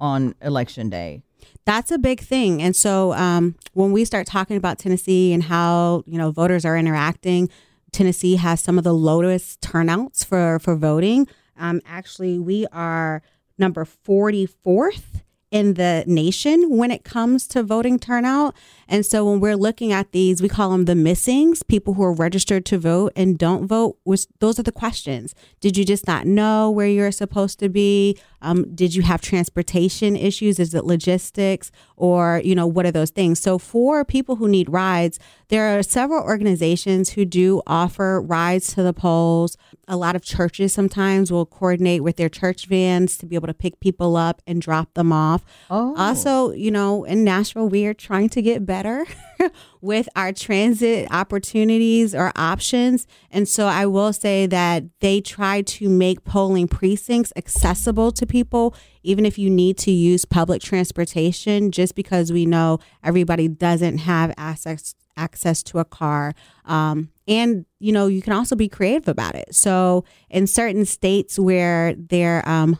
on 0.00 0.34
election 0.40 0.88
day. 0.88 1.22
That's 1.66 1.90
a 1.90 1.98
big 1.98 2.20
thing. 2.20 2.62
And 2.62 2.74
so 2.74 3.12
um, 3.12 3.56
when 3.74 3.92
we 3.92 4.06
start 4.06 4.26
talking 4.26 4.56
about 4.56 4.78
Tennessee 4.78 5.34
and 5.34 5.42
how 5.42 6.02
you 6.06 6.16
know 6.16 6.30
voters 6.30 6.64
are 6.64 6.78
interacting, 6.78 7.50
Tennessee 7.92 8.36
has 8.36 8.60
some 8.60 8.78
of 8.78 8.84
the 8.84 8.94
lowest 8.94 9.60
turnouts 9.60 10.24
for 10.24 10.58
for 10.58 10.76
voting. 10.76 11.26
Um, 11.58 11.80
actually, 11.86 12.38
we 12.38 12.66
are 12.72 13.22
number 13.58 13.84
forty 13.84 14.46
fourth 14.46 15.22
in 15.50 15.74
the 15.74 16.04
nation 16.06 16.76
when 16.76 16.92
it 16.92 17.02
comes 17.02 17.48
to 17.48 17.60
voting 17.60 17.98
turnout. 17.98 18.54
And 18.86 19.04
so 19.04 19.28
when 19.28 19.40
we're 19.40 19.56
looking 19.56 19.90
at 19.90 20.12
these, 20.12 20.40
we 20.40 20.48
call 20.48 20.70
them 20.70 20.84
the 20.84 20.94
missings, 20.94 21.66
people 21.66 21.94
who 21.94 22.04
are 22.04 22.12
registered 22.12 22.64
to 22.66 22.78
vote 22.78 23.12
and 23.16 23.36
don't 23.36 23.66
vote. 23.66 23.98
Those 24.38 24.60
are 24.60 24.62
the 24.62 24.70
questions. 24.70 25.34
Did 25.58 25.76
you 25.76 25.84
just 25.84 26.06
not 26.06 26.24
know 26.24 26.70
where 26.70 26.86
you're 26.86 27.10
supposed 27.10 27.58
to 27.58 27.68
be? 27.68 28.16
Um, 28.40 28.72
did 28.76 28.94
you 28.94 29.02
have 29.02 29.20
transportation 29.20 30.14
issues? 30.14 30.60
Is 30.60 30.72
it 30.72 30.84
logistics 30.84 31.72
or, 32.00 32.40
you 32.42 32.54
know, 32.54 32.66
what 32.66 32.86
are 32.86 32.90
those 32.90 33.10
things? 33.10 33.38
So 33.38 33.58
for 33.58 34.06
people 34.06 34.36
who 34.36 34.48
need 34.48 34.70
rides, 34.70 35.18
there 35.50 35.78
are 35.78 35.82
several 35.82 36.24
organizations 36.24 37.10
who 37.10 37.26
do 37.26 37.60
offer 37.66 38.22
rides 38.22 38.72
to 38.74 38.82
the 38.82 38.94
polls. 38.94 39.58
A 39.86 39.98
lot 39.98 40.16
of 40.16 40.22
churches 40.22 40.72
sometimes 40.72 41.30
will 41.30 41.44
coordinate 41.44 42.02
with 42.02 42.16
their 42.16 42.30
church 42.30 42.66
vans 42.66 43.18
to 43.18 43.26
be 43.26 43.34
able 43.34 43.48
to 43.48 43.54
pick 43.54 43.80
people 43.80 44.16
up 44.16 44.40
and 44.46 44.62
drop 44.62 44.94
them 44.94 45.12
off. 45.12 45.44
Oh. 45.68 45.94
Also, 45.94 46.52
you 46.52 46.70
know, 46.70 47.04
in 47.04 47.22
Nashville, 47.22 47.68
we 47.68 47.84
are 47.84 47.92
trying 47.92 48.30
to 48.30 48.40
get 48.40 48.64
better 48.64 49.04
with 49.82 50.08
our 50.16 50.32
transit 50.32 51.06
opportunities 51.10 52.14
or 52.14 52.32
options. 52.34 53.06
And 53.30 53.46
so 53.46 53.66
I 53.66 53.84
will 53.84 54.14
say 54.14 54.46
that 54.46 54.84
they 55.00 55.20
try 55.20 55.62
to 55.62 55.88
make 55.90 56.24
polling 56.24 56.66
precincts 56.68 57.32
accessible 57.36 58.12
to 58.12 58.26
people, 58.26 58.74
even 59.02 59.24
if 59.26 59.38
you 59.38 59.50
need 59.50 59.78
to 59.78 59.90
use 59.90 60.24
public 60.24 60.62
transportation, 60.62 61.70
just 61.70 61.94
because 61.94 62.32
we 62.32 62.46
know 62.46 62.78
everybody 63.02 63.48
doesn't 63.48 63.98
have 63.98 64.32
access 64.36 64.94
access 65.16 65.62
to 65.62 65.78
a 65.78 65.84
car. 65.84 66.34
Um, 66.64 67.10
and 67.28 67.66
you 67.78 67.92
know, 67.92 68.06
you 68.06 68.22
can 68.22 68.32
also 68.32 68.56
be 68.56 68.68
creative 68.68 69.08
about 69.08 69.34
it. 69.34 69.54
So 69.54 70.04
in 70.30 70.46
certain 70.46 70.84
states 70.84 71.38
where 71.38 71.94
there 71.94 72.48
um, 72.48 72.78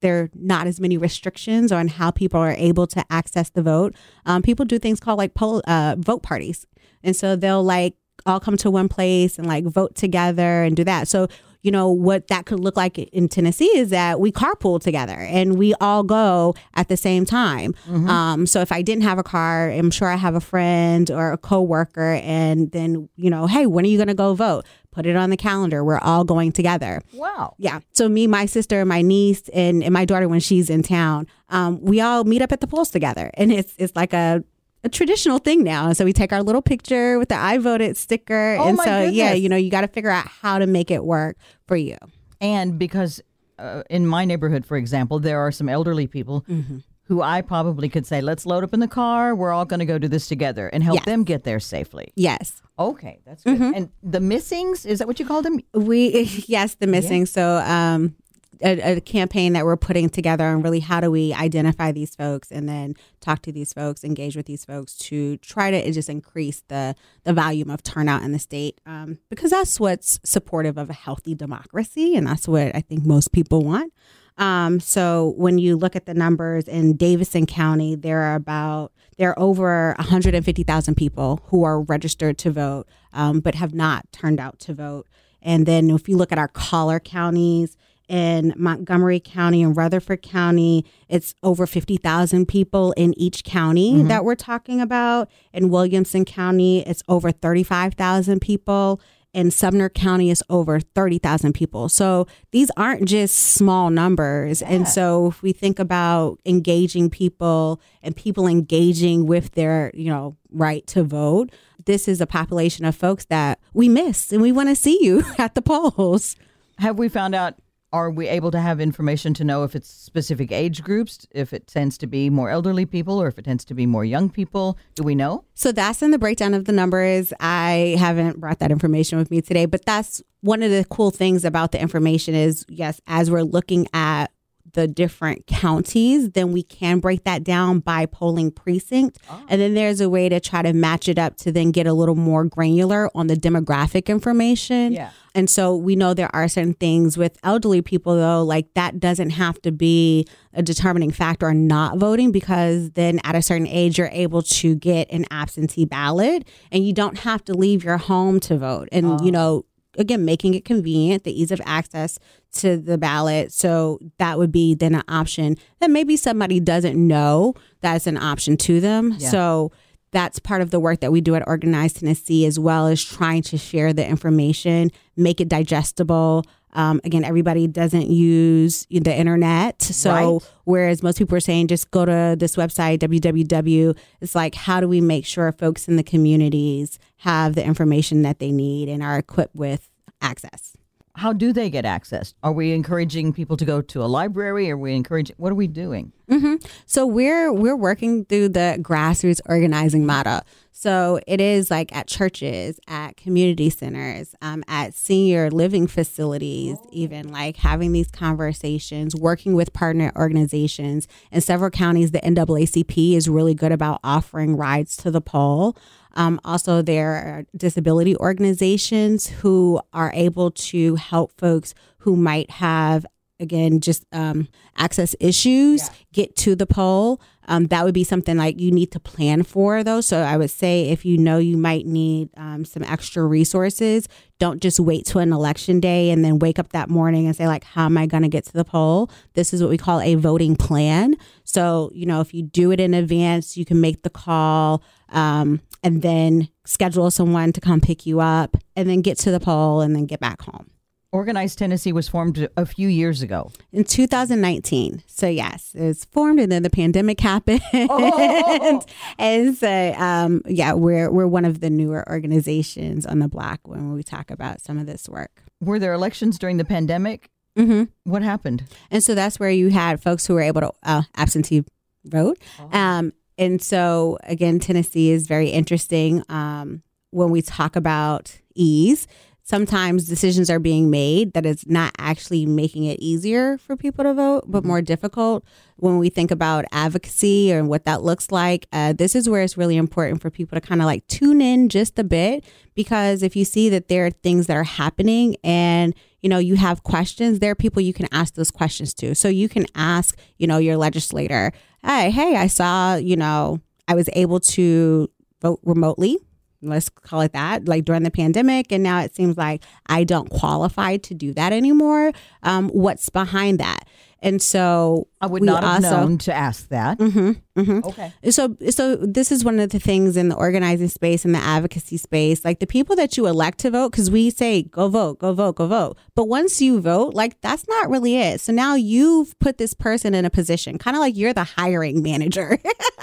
there 0.00 0.18
are 0.20 0.30
not 0.34 0.66
as 0.66 0.80
many 0.80 0.98
restrictions 0.98 1.72
on 1.72 1.88
how 1.88 2.10
people 2.10 2.40
are 2.40 2.54
able 2.58 2.86
to 2.88 3.04
access 3.08 3.50
the 3.50 3.62
vote. 3.62 3.94
Um, 4.26 4.42
people 4.42 4.64
do 4.64 4.78
things 4.78 5.00
called 5.00 5.18
like 5.18 5.34
poll, 5.34 5.62
uh, 5.66 5.96
vote 5.98 6.22
parties, 6.22 6.66
and 7.02 7.14
so 7.14 7.36
they'll 7.36 7.62
like 7.64 7.94
all 8.26 8.40
come 8.40 8.56
to 8.56 8.70
one 8.70 8.88
place 8.88 9.38
and 9.38 9.46
like 9.46 9.64
vote 9.64 9.94
together 9.94 10.62
and 10.62 10.76
do 10.76 10.84
that. 10.84 11.08
So 11.08 11.28
you 11.62 11.70
know 11.70 11.88
what 11.90 12.26
that 12.28 12.44
could 12.46 12.60
look 12.60 12.76
like 12.76 12.98
in 12.98 13.28
Tennessee 13.28 13.70
is 13.76 13.90
that 13.90 14.20
we 14.20 14.32
carpool 14.32 14.80
together 14.80 15.14
and 15.14 15.56
we 15.56 15.74
all 15.80 16.02
go 16.02 16.54
at 16.74 16.88
the 16.88 16.96
same 16.96 17.24
time. 17.24 17.74
Um, 18.08 18.46
so 18.46 18.60
if 18.60 18.72
I 18.72 18.82
didn't 18.82 19.04
have 19.04 19.18
a 19.18 19.22
car, 19.22 19.70
I'm 19.70 19.90
sure 19.90 20.08
I 20.08 20.16
have 20.16 20.34
a 20.34 20.40
friend 20.40 21.10
or 21.10 21.32
a 21.32 21.38
coworker, 21.38 22.20
and 22.22 22.70
then 22.72 23.08
you 23.16 23.30
know, 23.30 23.46
hey, 23.46 23.66
when 23.66 23.84
are 23.84 23.88
you 23.88 23.96
going 23.98 24.08
to 24.08 24.14
go 24.14 24.34
vote? 24.34 24.66
Put 24.90 25.06
it 25.06 25.16
on 25.16 25.30
the 25.30 25.38
calendar. 25.38 25.82
We're 25.82 25.98
all 25.98 26.22
going 26.22 26.52
together. 26.52 27.00
Wow. 27.14 27.54
Yeah. 27.56 27.80
So 27.92 28.10
me, 28.10 28.26
my 28.26 28.44
sister, 28.44 28.84
my 28.84 29.00
niece, 29.00 29.48
and, 29.54 29.82
and 29.82 29.94
my 29.94 30.04
daughter 30.04 30.28
when 30.28 30.40
she's 30.40 30.68
in 30.68 30.82
town, 30.82 31.26
um, 31.48 31.80
we 31.80 32.02
all 32.02 32.24
meet 32.24 32.42
up 32.42 32.52
at 32.52 32.60
the 32.60 32.66
polls 32.66 32.90
together, 32.90 33.30
and 33.34 33.50
it's 33.50 33.74
it's 33.78 33.96
like 33.96 34.12
a 34.12 34.44
a 34.84 34.88
traditional 34.88 35.38
thing 35.38 35.62
now. 35.62 35.92
So 35.92 36.04
we 36.04 36.12
take 36.12 36.32
our 36.32 36.42
little 36.42 36.62
picture 36.62 37.18
with 37.18 37.28
the 37.28 37.36
I 37.36 37.58
voted 37.58 37.96
sticker, 37.96 38.56
Oh, 38.58 38.68
and 38.68 38.78
so 38.78 39.02
yeah, 39.02 39.32
you 39.32 39.48
know, 39.48 39.56
you 39.56 39.70
got 39.70 39.82
to 39.82 39.88
figure 39.88 40.10
out 40.10 40.26
how 40.26 40.58
to 40.58 40.66
make 40.66 40.90
it 40.90 41.04
work 41.04 41.36
for 41.66 41.76
you. 41.76 41.96
And 42.40 42.78
because 42.78 43.20
uh, 43.58 43.82
in 43.88 44.06
my 44.06 44.24
neighborhood, 44.24 44.66
for 44.66 44.76
example, 44.76 45.20
there 45.20 45.38
are 45.40 45.52
some 45.52 45.68
elderly 45.68 46.06
people 46.06 46.44
Mm-hmm. 46.48 46.78
who 47.04 47.20
I 47.22 47.42
probably 47.42 47.88
could 47.88 48.06
say, 48.06 48.20
let's 48.20 48.46
load 48.46 48.64
up 48.64 48.72
in 48.74 48.80
the 48.80 48.88
car. 48.88 49.34
We're 49.34 49.52
all 49.52 49.64
going 49.64 49.80
to 49.80 49.86
go 49.86 49.98
do 49.98 50.08
this 50.08 50.26
together 50.28 50.68
and 50.68 50.82
help 50.82 50.96
Yes. 50.96 51.04
them 51.04 51.24
get 51.24 51.44
there 51.44 51.60
safely. 51.60 52.12
Yes. 52.16 52.60
Okay, 52.78 53.20
that's 53.26 53.44
good. 53.44 53.60
And 53.60 53.90
the 54.02 54.18
missings, 54.18 54.84
is 54.86 54.98
that 54.98 55.06
what 55.06 55.20
you 55.20 55.26
called 55.26 55.44
them? 55.44 55.60
We 55.74 56.22
yes, 56.48 56.74
the 56.76 56.86
missing. 56.86 57.26
So 57.26 57.58
um 57.58 58.16
a, 58.62 58.96
a 58.96 59.00
campaign 59.00 59.52
that 59.54 59.64
we're 59.64 59.76
putting 59.76 60.08
together 60.08 60.46
on 60.46 60.62
really 60.62 60.80
how 60.80 61.00
do 61.00 61.10
we 61.10 61.32
identify 61.32 61.92
these 61.92 62.14
folks 62.14 62.50
and 62.50 62.68
then 62.68 62.94
talk 63.20 63.42
to 63.42 63.52
these 63.52 63.72
folks, 63.72 64.04
engage 64.04 64.36
with 64.36 64.46
these 64.46 64.64
folks 64.64 64.96
to 64.96 65.36
try 65.38 65.70
to 65.70 65.92
just 65.92 66.08
increase 66.08 66.62
the 66.68 66.94
the 67.24 67.32
volume 67.32 67.70
of 67.70 67.82
turnout 67.82 68.22
in 68.22 68.32
the 68.32 68.38
state 68.38 68.80
um, 68.86 69.18
because 69.30 69.50
that's 69.50 69.78
what's 69.78 70.20
supportive 70.24 70.78
of 70.78 70.90
a 70.90 70.94
healthy 70.94 71.34
democracy 71.34 72.16
and 72.16 72.26
that's 72.26 72.48
what 72.48 72.74
I 72.74 72.80
think 72.80 73.04
most 73.04 73.32
people 73.32 73.64
want. 73.64 73.92
Um, 74.38 74.80
so 74.80 75.34
when 75.36 75.58
you 75.58 75.76
look 75.76 75.94
at 75.94 76.06
the 76.06 76.14
numbers 76.14 76.64
in 76.66 76.96
Davidson 76.96 77.46
County, 77.46 77.94
there 77.94 78.22
are 78.22 78.34
about 78.34 78.92
there 79.18 79.30
are 79.30 79.38
over 79.38 79.94
150,000 79.98 80.94
people 80.94 81.40
who 81.46 81.64
are 81.64 81.80
registered 81.82 82.38
to 82.38 82.50
vote, 82.50 82.88
um, 83.12 83.40
but 83.40 83.54
have 83.54 83.74
not 83.74 84.10
turned 84.10 84.40
out 84.40 84.58
to 84.60 84.74
vote. 84.74 85.06
And 85.42 85.66
then 85.66 85.90
if 85.90 86.08
you 86.08 86.16
look 86.16 86.32
at 86.32 86.38
our 86.38 86.48
collar 86.48 86.98
counties, 86.98 87.76
in 88.12 88.52
Montgomery 88.58 89.20
County 89.20 89.62
and 89.62 89.74
Rutherford 89.74 90.20
County, 90.20 90.84
it's 91.08 91.34
over 91.42 91.66
50,000 91.66 92.46
people 92.46 92.92
in 92.92 93.18
each 93.18 93.42
county 93.42 93.94
mm-hmm. 93.94 94.08
that 94.08 94.22
we're 94.22 94.34
talking 94.34 94.82
about. 94.82 95.30
In 95.54 95.70
Williamson 95.70 96.26
County, 96.26 96.86
it's 96.86 97.02
over 97.08 97.32
35,000 97.32 98.40
people. 98.40 99.00
In 99.32 99.50
Sumner 99.50 99.88
County, 99.88 100.30
it's 100.30 100.42
over 100.50 100.78
30,000 100.78 101.54
people. 101.54 101.88
So 101.88 102.26
these 102.50 102.70
aren't 102.76 103.06
just 103.06 103.34
small 103.34 103.88
numbers. 103.88 104.60
Yeah. 104.60 104.68
And 104.68 104.86
so 104.86 105.28
if 105.28 105.40
we 105.40 105.54
think 105.54 105.78
about 105.78 106.38
engaging 106.44 107.08
people 107.08 107.80
and 108.02 108.14
people 108.14 108.46
engaging 108.46 109.24
with 109.24 109.52
their, 109.52 109.90
you 109.94 110.10
know, 110.10 110.36
right 110.50 110.86
to 110.88 111.02
vote, 111.02 111.50
this 111.86 112.08
is 112.08 112.20
a 112.20 112.26
population 112.26 112.84
of 112.84 112.94
folks 112.94 113.24
that 113.30 113.58
we 113.72 113.88
miss 113.88 114.32
and 114.32 114.42
we 114.42 114.52
want 114.52 114.68
to 114.68 114.76
see 114.76 114.98
you 115.00 115.24
at 115.38 115.54
the 115.54 115.62
polls. 115.62 116.36
Have 116.76 116.98
we 116.98 117.08
found 117.08 117.34
out 117.34 117.54
are 117.92 118.10
we 118.10 118.28
able 118.28 118.50
to 118.50 118.60
have 118.60 118.80
information 118.80 119.34
to 119.34 119.44
know 119.44 119.64
if 119.64 119.76
it's 119.76 119.88
specific 119.88 120.50
age 120.50 120.82
groups, 120.82 121.26
if 121.30 121.52
it 121.52 121.66
tends 121.66 121.98
to 121.98 122.06
be 122.06 122.30
more 122.30 122.50
elderly 122.50 122.86
people 122.86 123.20
or 123.20 123.28
if 123.28 123.38
it 123.38 123.44
tends 123.44 123.64
to 123.66 123.74
be 123.74 123.86
more 123.86 124.04
young 124.04 124.30
people? 124.30 124.78
Do 124.94 125.02
we 125.02 125.14
know? 125.14 125.44
So 125.54 125.72
that's 125.72 126.02
in 126.02 126.10
the 126.10 126.18
breakdown 126.18 126.54
of 126.54 126.64
the 126.64 126.72
numbers. 126.72 127.32
I 127.40 127.96
haven't 127.98 128.40
brought 128.40 128.58
that 128.60 128.70
information 128.70 129.18
with 129.18 129.30
me 129.30 129.42
today, 129.42 129.66
but 129.66 129.84
that's 129.84 130.22
one 130.40 130.62
of 130.62 130.70
the 130.70 130.84
cool 130.90 131.10
things 131.10 131.44
about 131.44 131.72
the 131.72 131.80
information 131.80 132.34
is 132.34 132.64
yes, 132.68 133.00
as 133.06 133.30
we're 133.30 133.42
looking 133.42 133.86
at 133.92 134.32
the 134.74 134.88
different 134.88 135.46
counties, 135.46 136.30
then 136.30 136.52
we 136.52 136.62
can 136.62 137.00
break 137.00 137.24
that 137.24 137.44
down 137.44 137.80
by 137.80 138.06
polling 138.06 138.50
precinct. 138.50 139.18
Oh. 139.28 139.44
And 139.48 139.60
then 139.60 139.74
there's 139.74 140.00
a 140.00 140.08
way 140.08 140.28
to 140.28 140.40
try 140.40 140.62
to 140.62 140.72
match 140.72 141.08
it 141.08 141.18
up 141.18 141.36
to 141.38 141.52
then 141.52 141.70
get 141.70 141.86
a 141.86 141.92
little 141.92 142.14
more 142.14 142.44
granular 142.44 143.10
on 143.14 143.26
the 143.26 143.34
demographic 143.34 144.06
information. 144.06 144.92
Yeah. 144.92 145.10
And 145.34 145.48
so 145.48 145.74
we 145.74 145.96
know 145.96 146.12
there 146.12 146.34
are 146.34 146.46
certain 146.48 146.74
things 146.74 147.16
with 147.16 147.38
elderly 147.42 147.80
people, 147.80 148.16
though, 148.16 148.42
like 148.42 148.72
that 148.74 149.00
doesn't 149.00 149.30
have 149.30 149.60
to 149.62 149.72
be 149.72 150.26
a 150.52 150.62
determining 150.62 151.10
factor 151.10 151.48
on 151.48 151.66
not 151.66 151.98
voting 151.98 152.32
because 152.32 152.90
then 152.90 153.18
at 153.24 153.34
a 153.34 153.42
certain 153.42 153.66
age, 153.66 153.98
you're 153.98 154.08
able 154.08 154.42
to 154.42 154.74
get 154.74 155.10
an 155.10 155.24
absentee 155.30 155.86
ballot 155.86 156.46
and 156.70 156.86
you 156.86 156.92
don't 156.92 157.20
have 157.20 157.42
to 157.44 157.54
leave 157.54 157.82
your 157.82 157.96
home 157.96 158.40
to 158.40 158.58
vote. 158.58 158.88
And, 158.92 159.06
oh. 159.06 159.18
you 159.22 159.28
ah. 159.28 159.30
know, 159.30 159.64
again 159.98 160.24
making 160.24 160.54
it 160.54 160.64
convenient 160.64 161.24
the 161.24 161.40
ease 161.40 161.50
of 161.52 161.60
access 161.64 162.18
to 162.52 162.76
the 162.76 162.98
ballot. 162.98 163.52
So 163.52 163.98
that 164.18 164.38
would 164.38 164.52
be 164.52 164.74
then 164.74 164.94
an 164.94 165.04
option. 165.08 165.56
That 165.80 165.90
maybe 165.90 166.16
somebody 166.16 166.60
doesn't 166.60 166.96
know 166.96 167.54
that's 167.80 168.06
an 168.06 168.16
option 168.16 168.56
to 168.58 168.80
them. 168.80 169.16
Yeah. 169.18 169.28
so 169.30 169.72
that's 170.12 170.38
part 170.38 170.60
of 170.60 170.70
the 170.70 170.78
work 170.78 171.00
that 171.00 171.10
we 171.10 171.20
do 171.20 171.34
at 171.34 171.42
Organize 171.46 171.94
Tennessee 171.94 172.44
as 172.46 172.58
well 172.58 172.86
as 172.86 173.02
trying 173.02 173.42
to 173.42 173.56
share 173.56 173.92
the 173.92 174.06
information 174.06 174.90
make 175.16 175.40
it 175.40 175.48
digestible 175.48 176.44
um, 176.74 177.00
again, 177.04 177.24
everybody 177.24 177.66
doesn't 177.66 178.08
use 178.08 178.86
the 178.90 179.14
internet. 179.14 179.82
So, 179.82 180.10
right. 180.10 180.52
whereas 180.64 181.02
most 181.02 181.18
people 181.18 181.36
are 181.36 181.40
saying 181.40 181.68
just 181.68 181.90
go 181.90 182.04
to 182.04 182.36
this 182.38 182.56
website, 182.56 182.98
www, 182.98 183.96
it's 184.20 184.34
like, 184.34 184.54
how 184.54 184.80
do 184.80 184.88
we 184.88 185.00
make 185.00 185.26
sure 185.26 185.52
folks 185.52 185.86
in 185.86 185.96
the 185.96 186.02
communities 186.02 186.98
have 187.18 187.54
the 187.54 187.64
information 187.64 188.22
that 188.22 188.38
they 188.38 188.50
need 188.50 188.88
and 188.88 189.02
are 189.02 189.18
equipped 189.18 189.54
with 189.54 189.90
access? 190.20 190.71
How 191.14 191.32
do 191.32 191.52
they 191.52 191.68
get 191.68 191.84
access? 191.84 192.34
Are 192.42 192.52
we 192.52 192.72
encouraging 192.72 193.32
people 193.32 193.56
to 193.58 193.64
go 193.64 193.82
to 193.82 194.02
a 194.02 194.06
library? 194.06 194.70
Are 194.70 194.78
we 194.78 194.94
encouraging? 194.94 195.36
What 195.38 195.52
are 195.52 195.56
we 195.56 195.66
doing? 195.66 196.12
Mm-hmm. 196.30 196.66
So 196.86 197.06
we're 197.06 197.52
we're 197.52 197.76
working 197.76 198.24
through 198.24 198.50
the 198.50 198.78
grassroots 198.80 199.40
organizing 199.46 200.06
model. 200.06 200.40
So 200.70 201.20
it 201.26 201.40
is 201.40 201.70
like 201.70 201.94
at 201.94 202.06
churches, 202.06 202.80
at 202.88 203.16
community 203.18 203.68
centers, 203.68 204.34
um, 204.40 204.64
at 204.66 204.94
senior 204.94 205.50
living 205.50 205.86
facilities, 205.86 206.78
even 206.90 207.28
like 207.28 207.58
having 207.58 207.92
these 207.92 208.10
conversations, 208.10 209.14
working 209.14 209.54
with 209.54 209.74
partner 209.74 210.12
organizations. 210.16 211.06
In 211.30 211.42
several 211.42 211.70
counties, 211.70 212.12
the 212.12 212.20
NAACP 212.20 213.14
is 213.14 213.28
really 213.28 213.54
good 213.54 213.70
about 213.70 214.00
offering 214.02 214.56
rides 214.56 214.96
to 214.98 215.10
the 215.10 215.20
poll. 215.20 215.76
Um, 216.14 216.40
also, 216.44 216.82
there 216.82 217.12
are 217.12 217.44
disability 217.56 218.16
organizations 218.16 219.28
who 219.28 219.80
are 219.92 220.12
able 220.14 220.50
to 220.50 220.96
help 220.96 221.32
folks 221.38 221.74
who 221.98 222.16
might 222.16 222.50
have 222.50 223.06
again 223.42 223.80
just 223.80 224.06
um, 224.12 224.48
access 224.76 225.14
issues 225.20 225.82
yeah. 225.82 225.94
get 226.12 226.36
to 226.36 226.54
the 226.54 226.66
poll. 226.66 227.20
Um, 227.48 227.66
that 227.66 227.84
would 227.84 227.92
be 227.92 228.04
something 228.04 228.36
like 228.36 228.60
you 228.60 228.70
need 228.70 228.92
to 228.92 229.00
plan 229.00 229.42
for 229.42 229.82
though. 229.82 230.00
So 230.00 230.22
i 230.22 230.36
would 230.36 230.50
say 230.50 230.88
if 230.90 231.04
you 231.04 231.18
know 231.18 231.38
you 231.38 231.56
might 231.56 231.86
need 231.86 232.30
um, 232.36 232.64
some 232.64 232.84
extra 232.84 233.26
resources 233.26 234.08
don't 234.38 234.62
just 234.62 234.80
wait 234.80 235.06
to 235.06 235.18
an 235.18 235.32
election 235.32 235.80
day 235.80 236.10
and 236.10 236.24
then 236.24 236.38
wake 236.38 236.58
up 236.58 236.70
that 236.70 236.88
morning 236.88 237.26
and 237.26 237.36
say 237.36 237.46
like 237.46 237.64
how 237.64 237.86
am 237.86 237.98
i 237.98 238.06
going 238.06 238.22
to 238.22 238.28
get 238.28 238.44
to 238.44 238.52
the 238.52 238.64
poll? 238.64 239.10
This 239.34 239.52
is 239.52 239.60
what 239.60 239.70
we 239.70 239.76
call 239.76 240.00
a 240.00 240.14
voting 240.14 240.56
plan 240.56 241.16
so 241.52 241.90
you 241.94 242.06
know 242.06 242.20
if 242.20 242.32
you 242.32 242.42
do 242.42 242.70
it 242.70 242.80
in 242.80 242.94
advance 242.94 243.56
you 243.56 243.64
can 243.64 243.80
make 243.80 244.02
the 244.02 244.10
call 244.10 244.82
um, 245.10 245.60
and 245.82 246.02
then 246.02 246.48
schedule 246.64 247.10
someone 247.10 247.52
to 247.52 247.60
come 247.60 247.80
pick 247.80 248.06
you 248.06 248.20
up 248.20 248.56
and 248.76 248.88
then 248.88 249.02
get 249.02 249.18
to 249.18 249.30
the 249.30 249.40
poll 249.40 249.80
and 249.80 249.94
then 249.94 250.06
get 250.06 250.20
back 250.20 250.42
home 250.42 250.72
Organize 251.12 251.54
Tennessee 251.54 251.92
was 251.92 252.08
formed 252.08 252.48
a 252.56 252.64
few 252.64 252.88
years 252.88 253.20
ago. 253.20 253.52
In 253.70 253.84
2019. 253.84 255.02
So, 255.06 255.28
yes, 255.28 255.72
it 255.74 255.84
was 255.84 256.06
formed 256.06 256.40
and 256.40 256.50
then 256.50 256.62
the 256.62 256.70
pandemic 256.70 257.20
happened. 257.20 257.60
Oh. 257.74 258.82
and 259.18 259.54
so, 259.54 259.94
um, 259.98 260.40
yeah, 260.46 260.72
we're, 260.72 261.10
we're 261.10 261.26
one 261.26 261.44
of 261.44 261.60
the 261.60 261.68
newer 261.68 262.08
organizations 262.08 263.04
on 263.04 263.18
the 263.18 263.28
block 263.28 263.60
when 263.64 263.92
we 263.92 264.02
talk 264.02 264.30
about 264.30 264.62
some 264.62 264.78
of 264.78 264.86
this 264.86 265.06
work. 265.06 265.42
Were 265.60 265.78
there 265.78 265.92
elections 265.92 266.38
during 266.38 266.56
the 266.56 266.64
pandemic? 266.64 267.28
Mm-hmm. 267.56 267.84
What 268.10 268.22
happened? 268.22 268.64
And 268.90 269.02
so 269.02 269.14
that's 269.14 269.38
where 269.38 269.50
you 269.50 269.70
had 269.70 270.02
folks 270.02 270.26
who 270.26 270.34
were 270.34 270.40
able 270.40 270.62
to 270.62 270.72
uh, 270.82 271.02
absentee 271.16 271.64
vote. 272.04 272.38
Oh. 272.58 272.78
Um, 272.78 273.12
and 273.38 273.60
so, 273.60 274.18
again, 274.24 274.58
Tennessee 274.58 275.10
is 275.10 275.26
very 275.26 275.50
interesting 275.50 276.22
um, 276.28 276.82
when 277.10 277.30
we 277.30 277.42
talk 277.42 277.76
about 277.76 278.38
ease 278.54 279.06
sometimes 279.44 280.08
decisions 280.08 280.48
are 280.48 280.58
being 280.58 280.90
made 280.90 281.32
that 281.32 281.44
is 281.44 281.66
not 281.66 281.92
actually 281.98 282.46
making 282.46 282.84
it 282.84 282.98
easier 283.00 283.58
for 283.58 283.76
people 283.76 284.04
to 284.04 284.14
vote, 284.14 284.44
but 284.46 284.60
mm-hmm. 284.60 284.68
more 284.68 284.82
difficult. 284.82 285.44
When 285.76 285.98
we 285.98 286.10
think 286.10 286.30
about 286.30 286.64
advocacy 286.72 287.50
and 287.50 287.68
what 287.68 287.84
that 287.84 288.02
looks 288.02 288.30
like, 288.30 288.66
uh, 288.72 288.92
this 288.92 289.14
is 289.16 289.28
where 289.28 289.42
it's 289.42 289.56
really 289.56 289.76
important 289.76 290.22
for 290.22 290.30
people 290.30 290.58
to 290.58 290.66
kind 290.66 290.80
of 290.80 290.86
like 290.86 291.06
tune 291.08 291.40
in 291.40 291.68
just 291.68 291.98
a 291.98 292.04
bit 292.04 292.44
because 292.74 293.22
if 293.22 293.34
you 293.34 293.44
see 293.44 293.68
that 293.68 293.88
there 293.88 294.06
are 294.06 294.10
things 294.10 294.46
that 294.46 294.56
are 294.56 294.64
happening 294.64 295.36
and 295.42 295.94
you 296.22 296.28
know 296.28 296.38
you 296.38 296.56
have 296.56 296.82
questions, 296.82 297.38
there 297.38 297.50
are 297.50 297.56
people 297.56 297.82
you 297.82 297.92
can 297.92 298.08
ask 298.12 298.34
those 298.34 298.50
questions 298.50 298.94
to. 298.94 299.14
So 299.14 299.28
you 299.28 299.48
can 299.48 299.66
ask, 299.74 300.18
you 300.38 300.46
know, 300.46 300.58
your 300.58 300.76
legislator, 300.76 301.52
"Hey, 301.84 302.10
hey, 302.10 302.36
I 302.36 302.46
saw, 302.46 302.94
you 302.96 303.16
know, 303.16 303.60
I 303.88 303.94
was 303.94 304.08
able 304.14 304.40
to 304.40 305.08
vote 305.40 305.60
remotely 305.64 306.18
let's 306.62 306.88
call 306.88 307.20
it 307.22 307.32
that, 307.32 307.68
like 307.68 307.84
during 307.84 308.02
the 308.02 308.10
pandemic. 308.10 308.72
And 308.72 308.82
now 308.82 309.00
it 309.00 309.14
seems 309.14 309.36
like 309.36 309.62
I 309.86 310.04
don't 310.04 310.30
qualify 310.30 310.96
to 310.98 311.14
do 311.14 311.32
that 311.34 311.52
anymore. 311.52 312.12
Um, 312.42 312.68
what's 312.68 313.08
behind 313.08 313.60
that? 313.60 313.88
And 314.24 314.40
so 314.40 315.08
I 315.20 315.26
would 315.26 315.42
not 315.42 315.64
have 315.64 315.84
also, 315.84 316.00
known 316.00 316.18
to 316.18 316.32
ask 316.32 316.68
that. 316.68 316.98
Mm-hmm, 316.98 317.60
mm-hmm. 317.60 317.80
Okay. 317.84 318.12
So, 318.30 318.56
so 318.70 318.94
this 318.94 319.32
is 319.32 319.44
one 319.44 319.58
of 319.58 319.70
the 319.70 319.80
things 319.80 320.16
in 320.16 320.28
the 320.28 320.36
organizing 320.36 320.88
space 320.88 321.24
and 321.24 321.34
the 321.34 321.40
advocacy 321.40 321.96
space, 321.96 322.44
like 322.44 322.60
the 322.60 322.66
people 322.66 322.94
that 322.96 323.16
you 323.16 323.26
elect 323.26 323.58
to 323.60 323.72
vote, 323.72 323.90
because 323.90 324.12
we 324.12 324.30
say 324.30 324.62
go 324.62 324.88
vote, 324.88 325.18
go 325.18 325.32
vote, 325.32 325.56
go 325.56 325.66
vote. 325.66 325.98
But 326.14 326.26
once 326.26 326.62
you 326.62 326.80
vote, 326.80 327.14
like 327.14 327.40
that's 327.40 327.66
not 327.66 327.90
really 327.90 328.16
it. 328.16 328.40
So 328.40 328.52
now 328.52 328.76
you've 328.76 329.36
put 329.40 329.58
this 329.58 329.74
person 329.74 330.14
in 330.14 330.24
a 330.24 330.30
position, 330.30 330.78
kind 330.78 330.96
of 330.96 331.00
like 331.00 331.16
you're 331.16 331.34
the 331.34 331.42
hiring 331.42 332.00
manager. 332.00 332.58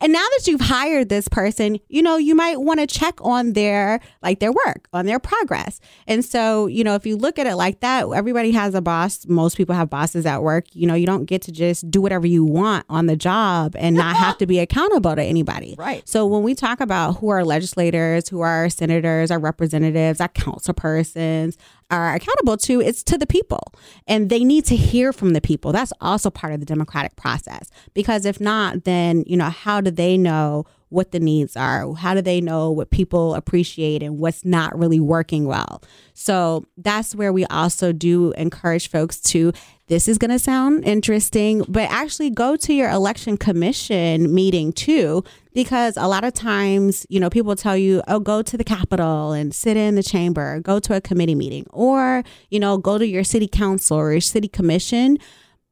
And 0.00 0.12
now 0.12 0.26
that 0.36 0.46
you've 0.46 0.60
hired 0.60 1.08
this 1.08 1.28
person, 1.28 1.78
you 1.88 2.02
know, 2.02 2.16
you 2.16 2.34
might 2.34 2.60
want 2.60 2.80
to 2.80 2.86
check 2.86 3.14
on 3.20 3.52
their 3.52 4.00
like 4.22 4.40
their 4.40 4.52
work, 4.52 4.88
on 4.92 5.06
their 5.06 5.18
progress. 5.18 5.80
And 6.06 6.24
so, 6.24 6.66
you 6.66 6.84
know, 6.84 6.94
if 6.94 7.06
you 7.06 7.16
look 7.16 7.38
at 7.38 7.46
it 7.46 7.56
like 7.56 7.80
that, 7.80 8.08
everybody 8.14 8.50
has 8.52 8.74
a 8.74 8.80
boss. 8.80 9.26
Most 9.26 9.56
people 9.56 9.74
have 9.74 9.90
bosses 9.90 10.26
at 10.26 10.42
work. 10.42 10.66
You 10.72 10.86
know, 10.86 10.94
you 10.94 11.06
don't 11.06 11.24
get 11.24 11.42
to 11.42 11.52
just 11.52 11.90
do 11.90 12.00
whatever 12.00 12.26
you 12.26 12.44
want 12.44 12.86
on 12.88 13.06
the 13.06 13.16
job 13.16 13.74
and 13.76 13.96
not 13.96 14.16
have 14.16 14.38
to 14.38 14.46
be 14.46 14.58
accountable 14.58 15.14
to 15.14 15.22
anybody. 15.22 15.76
Right. 15.84 16.08
So 16.08 16.24
when 16.24 16.42
we 16.42 16.54
talk 16.54 16.80
about 16.80 17.16
who 17.16 17.28
are 17.28 17.44
legislators, 17.44 18.28
who 18.28 18.40
are 18.40 18.70
senators, 18.70 19.30
our 19.30 19.38
representatives, 19.38 20.20
our 20.20 20.28
council 20.28 20.72
persons, 20.72 21.58
are 21.90 22.14
accountable 22.14 22.56
to, 22.58 22.80
it's 22.80 23.02
to 23.04 23.18
the 23.18 23.26
people. 23.26 23.72
And 24.06 24.30
they 24.30 24.44
need 24.44 24.64
to 24.66 24.76
hear 24.76 25.12
from 25.12 25.32
the 25.32 25.40
people. 25.40 25.72
That's 25.72 25.92
also 26.00 26.30
part 26.30 26.52
of 26.52 26.60
the 26.60 26.66
democratic 26.66 27.16
process. 27.16 27.70
Because 27.92 28.24
if 28.24 28.40
not, 28.40 28.84
then, 28.84 29.24
you 29.26 29.36
know, 29.36 29.50
how 29.50 29.80
do 29.80 29.90
they 29.90 30.16
know 30.16 30.66
what 30.88 31.10
the 31.10 31.20
needs 31.20 31.56
are? 31.56 31.92
How 31.94 32.14
do 32.14 32.22
they 32.22 32.40
know 32.40 32.70
what 32.70 32.90
people 32.90 33.34
appreciate 33.34 34.02
and 34.02 34.18
what's 34.18 34.44
not 34.44 34.78
really 34.78 35.00
working 35.00 35.44
well? 35.44 35.82
So 36.14 36.66
that's 36.76 37.14
where 37.14 37.32
we 37.32 37.44
also 37.46 37.92
do 37.92 38.32
encourage 38.32 38.88
folks 38.88 39.20
to 39.22 39.52
this 39.88 40.08
is 40.08 40.16
going 40.16 40.30
to 40.30 40.38
sound 40.38 40.84
interesting, 40.84 41.64
but 41.68 41.90
actually 41.90 42.30
go 42.30 42.56
to 42.56 42.72
your 42.72 42.88
election 42.90 43.36
commission 43.36 44.32
meeting 44.32 44.72
too, 44.72 45.24
because 45.54 45.96
a 45.96 46.08
lot 46.08 46.24
of 46.24 46.34
times, 46.34 47.06
you 47.08 47.20
know, 47.20 47.30
people 47.30 47.56
tell 47.56 47.76
you, 47.76 48.02
oh, 48.08 48.18
go 48.18 48.42
to 48.42 48.56
the 48.56 48.64
Capitol 48.64 49.32
and 49.32 49.54
sit 49.54 49.76
in 49.76 49.94
the 49.94 50.02
chamber, 50.02 50.60
go 50.60 50.80
to 50.80 50.94
a 50.96 51.00
committee 51.00 51.36
meeting, 51.36 51.64
or, 51.70 52.24
you 52.50 52.58
know, 52.60 52.76
go 52.76 52.98
to 52.98 53.06
your 53.06 53.24
city 53.24 53.48
council 53.48 53.96
or 53.96 54.12
your 54.12 54.20
city 54.20 54.48
commission. 54.48 55.16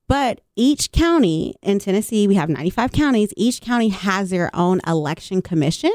But 0.08 0.40
each 0.56 0.92
county 0.92 1.54
in 1.62 1.78
Tennessee, 1.80 2.28
we 2.28 2.36
have 2.36 2.48
95 2.48 2.92
counties, 2.92 3.32
each 3.36 3.60
county 3.60 3.88
has 3.88 4.30
their 4.30 4.54
own 4.54 4.80
election 4.86 5.42
commission. 5.42 5.92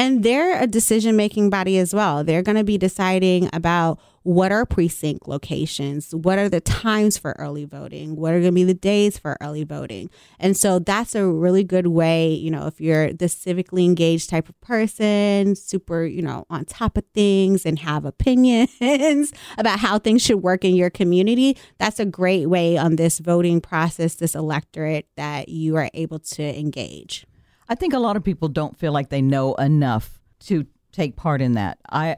And 0.00 0.22
they're 0.22 0.58
a 0.58 0.66
decision 0.66 1.14
making 1.14 1.50
body 1.50 1.76
as 1.76 1.92
well. 1.92 2.24
They're 2.24 2.40
going 2.40 2.56
to 2.56 2.64
be 2.64 2.78
deciding 2.78 3.50
about 3.52 4.00
what 4.22 4.50
are 4.50 4.64
precinct 4.64 5.28
locations, 5.28 6.14
what 6.14 6.38
are 6.38 6.48
the 6.48 6.62
times 6.62 7.18
for 7.18 7.32
early 7.38 7.66
voting, 7.66 8.16
what 8.16 8.32
are 8.32 8.40
going 8.40 8.52
to 8.52 8.52
be 8.52 8.64
the 8.64 8.72
days 8.72 9.18
for 9.18 9.36
early 9.42 9.62
voting. 9.62 10.08
And 10.38 10.56
so 10.56 10.78
that's 10.78 11.14
a 11.14 11.26
really 11.26 11.64
good 11.64 11.88
way, 11.88 12.32
you 12.32 12.50
know, 12.50 12.66
if 12.66 12.80
you're 12.80 13.12
the 13.12 13.26
civically 13.26 13.84
engaged 13.84 14.30
type 14.30 14.48
of 14.48 14.58
person, 14.62 15.54
super, 15.54 16.06
you 16.06 16.22
know, 16.22 16.46
on 16.48 16.64
top 16.64 16.96
of 16.96 17.04
things 17.12 17.66
and 17.66 17.78
have 17.80 18.04
opinions 18.06 19.34
about 19.58 19.80
how 19.80 19.98
things 19.98 20.22
should 20.22 20.42
work 20.42 20.64
in 20.64 20.74
your 20.74 20.88
community, 20.88 21.58
that's 21.76 22.00
a 22.00 22.06
great 22.06 22.46
way 22.46 22.78
on 22.78 22.96
this 22.96 23.18
voting 23.18 23.60
process, 23.60 24.14
this 24.14 24.34
electorate 24.34 25.08
that 25.18 25.50
you 25.50 25.76
are 25.76 25.90
able 25.92 26.20
to 26.20 26.58
engage. 26.58 27.26
I 27.70 27.76
think 27.76 27.94
a 27.94 27.98
lot 28.00 28.16
of 28.16 28.24
people 28.24 28.48
don't 28.48 28.76
feel 28.76 28.92
like 28.92 29.08
they 29.10 29.22
know 29.22 29.54
enough 29.54 30.20
to 30.40 30.66
take 30.90 31.14
part 31.14 31.40
in 31.40 31.52
that. 31.52 31.78
I 31.88 32.16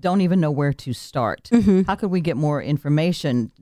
don't 0.00 0.22
even 0.22 0.40
know 0.40 0.50
where 0.50 0.72
to 0.72 0.92
start. 0.92 1.48
Mm-hmm. 1.52 1.82
How 1.82 1.94
could 1.94 2.10
we 2.10 2.20
get 2.20 2.36
more 2.36 2.60
information 2.60 3.52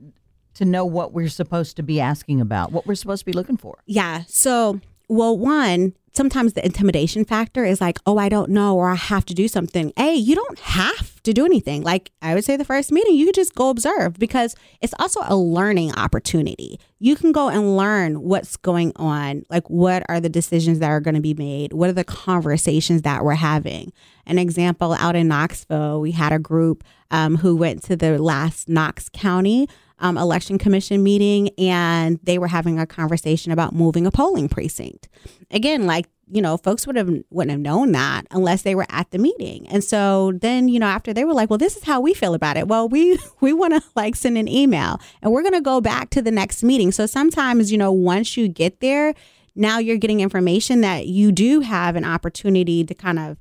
to 0.55 0.65
know 0.65 0.83
what 0.83 1.13
we're 1.13 1.29
supposed 1.29 1.75
to 1.77 1.83
be 1.83 2.01
asking 2.01 2.41
about, 2.41 2.71
what 2.71 2.87
we're 2.87 2.95
supposed 2.95 3.21
to 3.21 3.25
be 3.25 3.33
looking 3.33 3.55
for? 3.55 3.77
Yeah. 3.85 4.23
So, 4.27 4.81
well, 5.09 5.37
one, 5.37 5.93
sometimes 6.13 6.53
the 6.53 6.65
intimidation 6.65 7.25
factor 7.25 7.63
is 7.63 7.81
like, 7.81 7.99
oh, 8.05 8.17
I 8.17 8.29
don't 8.29 8.49
know, 8.49 8.75
or 8.75 8.89
I 8.89 8.95
have 8.95 9.25
to 9.25 9.33
do 9.33 9.47
something. 9.47 9.93
Hey, 9.95 10.15
you 10.15 10.35
don't 10.35 10.59
have 10.59 11.21
to 11.23 11.33
do 11.33 11.45
anything. 11.45 11.83
Like 11.83 12.11
I 12.21 12.33
would 12.33 12.43
say, 12.43 12.57
the 12.57 12.65
first 12.65 12.91
meeting, 12.91 13.15
you 13.15 13.25
could 13.25 13.35
just 13.35 13.55
go 13.55 13.69
observe 13.69 14.17
because 14.17 14.55
it's 14.81 14.93
also 14.99 15.21
a 15.23 15.35
learning 15.35 15.93
opportunity. 15.95 16.79
You 16.99 17.15
can 17.15 17.31
go 17.31 17.49
and 17.49 17.77
learn 17.77 18.21
what's 18.21 18.57
going 18.57 18.91
on. 18.95 19.43
Like, 19.49 19.69
what 19.69 20.03
are 20.09 20.19
the 20.19 20.29
decisions 20.29 20.79
that 20.79 20.89
are 20.89 20.99
going 20.99 21.15
to 21.15 21.21
be 21.21 21.33
made? 21.33 21.73
What 21.73 21.89
are 21.89 21.93
the 21.93 22.03
conversations 22.03 23.03
that 23.03 23.23
we're 23.23 23.33
having? 23.35 23.93
An 24.25 24.37
example 24.37 24.93
out 24.93 25.15
in 25.15 25.27
Knoxville, 25.27 26.01
we 26.01 26.11
had 26.11 26.31
a 26.31 26.39
group 26.39 26.83
um, 27.09 27.37
who 27.37 27.55
went 27.55 27.83
to 27.83 27.95
the 27.95 28.17
last 28.17 28.69
Knox 28.69 29.09
County 29.09 29.67
um, 30.01 30.17
election 30.17 30.57
commission 30.57 31.01
meeting 31.01 31.49
and 31.57 32.19
they 32.23 32.37
were 32.37 32.47
having 32.47 32.79
a 32.79 32.85
conversation 32.85 33.51
about 33.51 33.73
moving 33.73 34.05
a 34.05 34.11
polling 34.11 34.49
precinct. 34.49 35.07
Again, 35.51 35.85
like 35.85 36.07
you 36.33 36.41
know, 36.41 36.55
folks 36.55 36.87
would 36.87 36.95
have 36.95 37.09
wouldn't 37.29 37.51
have 37.51 37.59
known 37.59 37.91
that 37.91 38.25
unless 38.31 38.61
they 38.61 38.73
were 38.73 38.85
at 38.89 39.11
the 39.11 39.17
meeting. 39.17 39.67
And 39.67 39.83
so 39.83 40.31
then, 40.31 40.69
you 40.69 40.79
know, 40.79 40.85
after 40.85 41.13
they 41.13 41.25
were 41.25 41.33
like, 41.33 41.49
"Well, 41.49 41.57
this 41.57 41.75
is 41.75 41.83
how 41.83 41.99
we 41.99 42.13
feel 42.13 42.33
about 42.33 42.55
it." 42.55 42.67
Well, 42.67 42.87
we 42.87 43.19
we 43.41 43.51
want 43.53 43.73
to 43.73 43.83
like 43.95 44.15
send 44.15 44.37
an 44.37 44.47
email, 44.47 44.99
and 45.21 45.31
we're 45.31 45.41
going 45.41 45.53
to 45.53 45.61
go 45.61 45.81
back 45.81 46.09
to 46.11 46.21
the 46.21 46.31
next 46.31 46.63
meeting. 46.63 46.91
So 46.91 47.05
sometimes, 47.05 47.71
you 47.71 47.77
know, 47.77 47.91
once 47.91 48.37
you 48.37 48.47
get 48.47 48.79
there, 48.79 49.13
now 49.55 49.79
you're 49.79 49.97
getting 49.97 50.21
information 50.21 50.81
that 50.81 51.07
you 51.07 51.31
do 51.31 51.59
have 51.59 51.95
an 51.97 52.05
opportunity 52.05 52.85
to 52.85 52.93
kind 52.93 53.19
of 53.19 53.37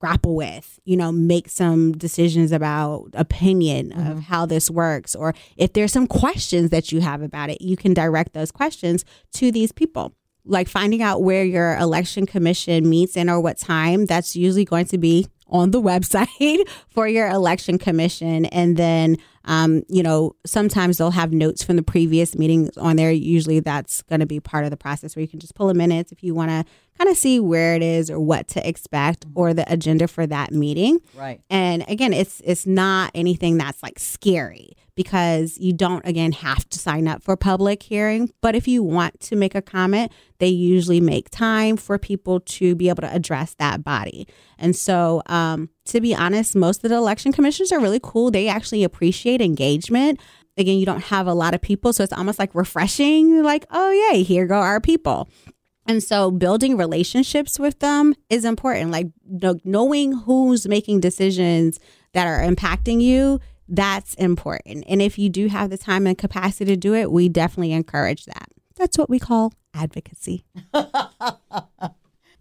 grapple 0.00 0.36
with, 0.36 0.78
you 0.84 0.96
know, 0.96 1.10
make 1.10 1.48
some 1.48 1.92
decisions 1.92 2.52
about 2.52 3.08
opinion 3.14 3.90
mm-hmm. 3.90 4.10
of 4.10 4.20
how 4.20 4.46
this 4.46 4.70
works. 4.70 5.14
Or 5.14 5.34
if 5.56 5.72
there's 5.72 5.92
some 5.92 6.06
questions 6.06 6.70
that 6.70 6.92
you 6.92 7.00
have 7.00 7.22
about 7.22 7.50
it, 7.50 7.60
you 7.60 7.76
can 7.76 7.94
direct 7.94 8.32
those 8.32 8.50
questions 8.50 9.04
to 9.34 9.50
these 9.50 9.72
people. 9.72 10.12
Like 10.44 10.68
finding 10.68 11.02
out 11.02 11.22
where 11.22 11.44
your 11.44 11.76
election 11.76 12.26
commission 12.26 12.88
meets 12.88 13.16
and 13.16 13.28
or 13.28 13.40
what 13.40 13.58
time, 13.58 14.06
that's 14.06 14.34
usually 14.34 14.64
going 14.64 14.86
to 14.86 14.98
be 14.98 15.26
on 15.48 15.72
the 15.72 15.82
website 15.82 16.68
for 16.88 17.08
your 17.08 17.28
election 17.28 17.78
commission. 17.78 18.46
And 18.46 18.76
then, 18.76 19.18
um, 19.48 19.82
you 19.88 20.02
know, 20.02 20.36
sometimes 20.44 20.98
they'll 20.98 21.10
have 21.10 21.32
notes 21.32 21.64
from 21.64 21.76
the 21.76 21.82
previous 21.82 22.36
meetings 22.36 22.76
on 22.76 22.96
there. 22.96 23.10
Usually 23.10 23.60
that's 23.60 24.02
going 24.02 24.20
to 24.20 24.26
be 24.26 24.40
part 24.40 24.64
of 24.64 24.70
the 24.70 24.76
process 24.76 25.16
where 25.16 25.22
you 25.22 25.28
can 25.28 25.40
just 25.40 25.54
pull 25.54 25.70
a 25.70 25.74
minutes 25.74 26.12
if 26.12 26.22
you 26.22 26.34
want 26.34 26.50
to 26.50 26.66
kind 26.98 27.08
of 27.08 27.16
see 27.16 27.40
where 27.40 27.74
it 27.74 27.82
is 27.82 28.10
or 28.10 28.20
what 28.20 28.46
to 28.48 28.68
expect 28.68 29.26
mm-hmm. 29.26 29.38
or 29.38 29.54
the 29.54 29.70
agenda 29.72 30.06
for 30.06 30.26
that 30.26 30.52
meeting. 30.52 31.00
Right. 31.14 31.40
And 31.48 31.82
again, 31.88 32.12
it's 32.12 32.42
it's 32.44 32.66
not 32.66 33.10
anything 33.14 33.56
that's 33.56 33.82
like 33.82 33.98
scary 33.98 34.76
because 34.94 35.56
you 35.58 35.72
don't 35.72 36.04
again 36.04 36.32
have 36.32 36.68
to 36.68 36.78
sign 36.78 37.08
up 37.08 37.22
for 37.22 37.34
public 37.34 37.82
hearing, 37.82 38.30
but 38.42 38.54
if 38.54 38.68
you 38.68 38.82
want 38.82 39.18
to 39.20 39.36
make 39.36 39.54
a 39.54 39.62
comment, 39.62 40.12
they 40.40 40.48
usually 40.48 41.00
make 41.00 41.30
time 41.30 41.78
for 41.78 41.98
people 41.98 42.40
to 42.40 42.74
be 42.74 42.90
able 42.90 43.02
to 43.02 43.14
address 43.14 43.54
that 43.54 43.82
body. 43.82 44.28
And 44.58 44.76
so, 44.76 45.22
um, 45.26 45.70
to 45.88 46.00
be 46.00 46.14
honest, 46.14 46.56
most 46.56 46.84
of 46.84 46.90
the 46.90 46.96
election 46.96 47.32
commissioners 47.32 47.72
are 47.72 47.80
really 47.80 48.00
cool. 48.02 48.30
They 48.30 48.48
actually 48.48 48.84
appreciate 48.84 49.40
engagement 49.40 50.20
again, 50.58 50.78
you 50.78 50.86
don't 50.86 51.04
have 51.04 51.26
a 51.26 51.34
lot 51.34 51.54
of 51.54 51.62
people. 51.62 51.92
So 51.92 52.02
it's 52.02 52.12
almost 52.12 52.38
like 52.38 52.54
refreshing, 52.54 53.42
like, 53.42 53.64
oh, 53.70 53.90
yay, 54.12 54.22
here 54.22 54.46
go 54.46 54.56
our 54.56 54.80
people. 54.80 55.28
And 55.86 56.02
so 56.02 56.30
building 56.30 56.76
relationships 56.76 57.58
with 57.58 57.78
them 57.78 58.14
is 58.28 58.44
important. 58.44 58.90
Like 58.90 59.06
knowing 59.64 60.12
who's 60.12 60.68
making 60.68 61.00
decisions 61.00 61.80
that 62.12 62.26
are 62.26 62.40
impacting 62.40 63.00
you, 63.00 63.40
that's 63.68 64.14
important. 64.14 64.84
And 64.86 65.00
if 65.00 65.18
you 65.18 65.30
do 65.30 65.48
have 65.48 65.70
the 65.70 65.78
time 65.78 66.06
and 66.06 66.18
capacity 66.18 66.66
to 66.66 66.76
do 66.76 66.94
it, 66.94 67.10
we 67.10 67.28
definitely 67.28 67.72
encourage 67.72 68.26
that. 68.26 68.48
That's 68.76 68.98
what 68.98 69.08
we 69.08 69.18
call 69.18 69.54
advocacy. 69.74 70.44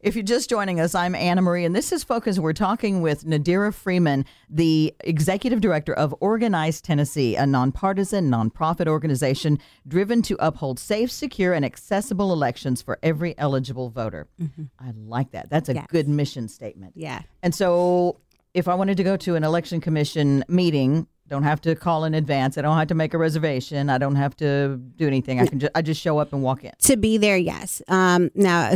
If 0.07 0.15
you're 0.15 0.23
just 0.23 0.49
joining 0.49 0.79
us, 0.79 0.95
I'm 0.95 1.13
Anna 1.15 1.41
Marie, 1.41 1.65
and 1.65 1.75
this 1.75 1.91
is 1.91 2.01
Focus. 2.01 2.39
We're 2.39 2.53
talking 2.53 3.01
with 3.01 3.25
Nadira 3.25 3.73
Freeman, 3.73 4.23
the 4.49 4.95
executive 5.01 5.59
director 5.59 5.93
of 5.93 6.15
Organize 6.21 6.79
Tennessee, 6.79 7.35
a 7.35 7.45
nonpartisan, 7.45 8.31
nonprofit 8.31 8.87
organization 8.87 9.59
driven 9.85 10.21
to 10.21 10.37
uphold 10.39 10.79
safe, 10.79 11.11
secure, 11.11 11.51
and 11.51 11.65
accessible 11.65 12.31
elections 12.31 12.81
for 12.81 12.97
every 13.03 13.37
eligible 13.37 13.89
voter. 13.89 14.29
Mm-hmm. 14.41 14.63
I 14.79 14.93
like 14.95 15.31
that. 15.31 15.49
That's 15.49 15.67
a 15.67 15.73
yes. 15.73 15.87
good 15.89 16.07
mission 16.07 16.47
statement. 16.47 16.93
Yeah. 16.95 17.23
And 17.43 17.53
so, 17.53 18.21
if 18.53 18.69
I 18.69 18.75
wanted 18.75 18.95
to 18.95 19.03
go 19.03 19.17
to 19.17 19.35
an 19.35 19.43
election 19.43 19.81
commission 19.81 20.45
meeting, 20.47 21.05
don't 21.27 21.43
have 21.43 21.59
to 21.61 21.75
call 21.75 22.05
in 22.05 22.13
advance. 22.13 22.57
I 22.57 22.61
don't 22.61 22.77
have 22.77 22.87
to 22.87 22.95
make 22.95 23.13
a 23.13 23.17
reservation. 23.17 23.89
I 23.89 23.97
don't 23.97 24.15
have 24.15 24.37
to 24.37 24.77
do 24.77 25.05
anything. 25.05 25.41
I 25.41 25.47
can 25.47 25.59
just 25.59 25.71
I 25.75 25.81
just 25.81 26.01
show 26.01 26.17
up 26.17 26.31
and 26.31 26.41
walk 26.41 26.63
in. 26.63 26.71
To 26.83 26.95
be 26.95 27.17
there, 27.17 27.35
yes. 27.35 27.81
Um, 27.89 28.31
now, 28.33 28.73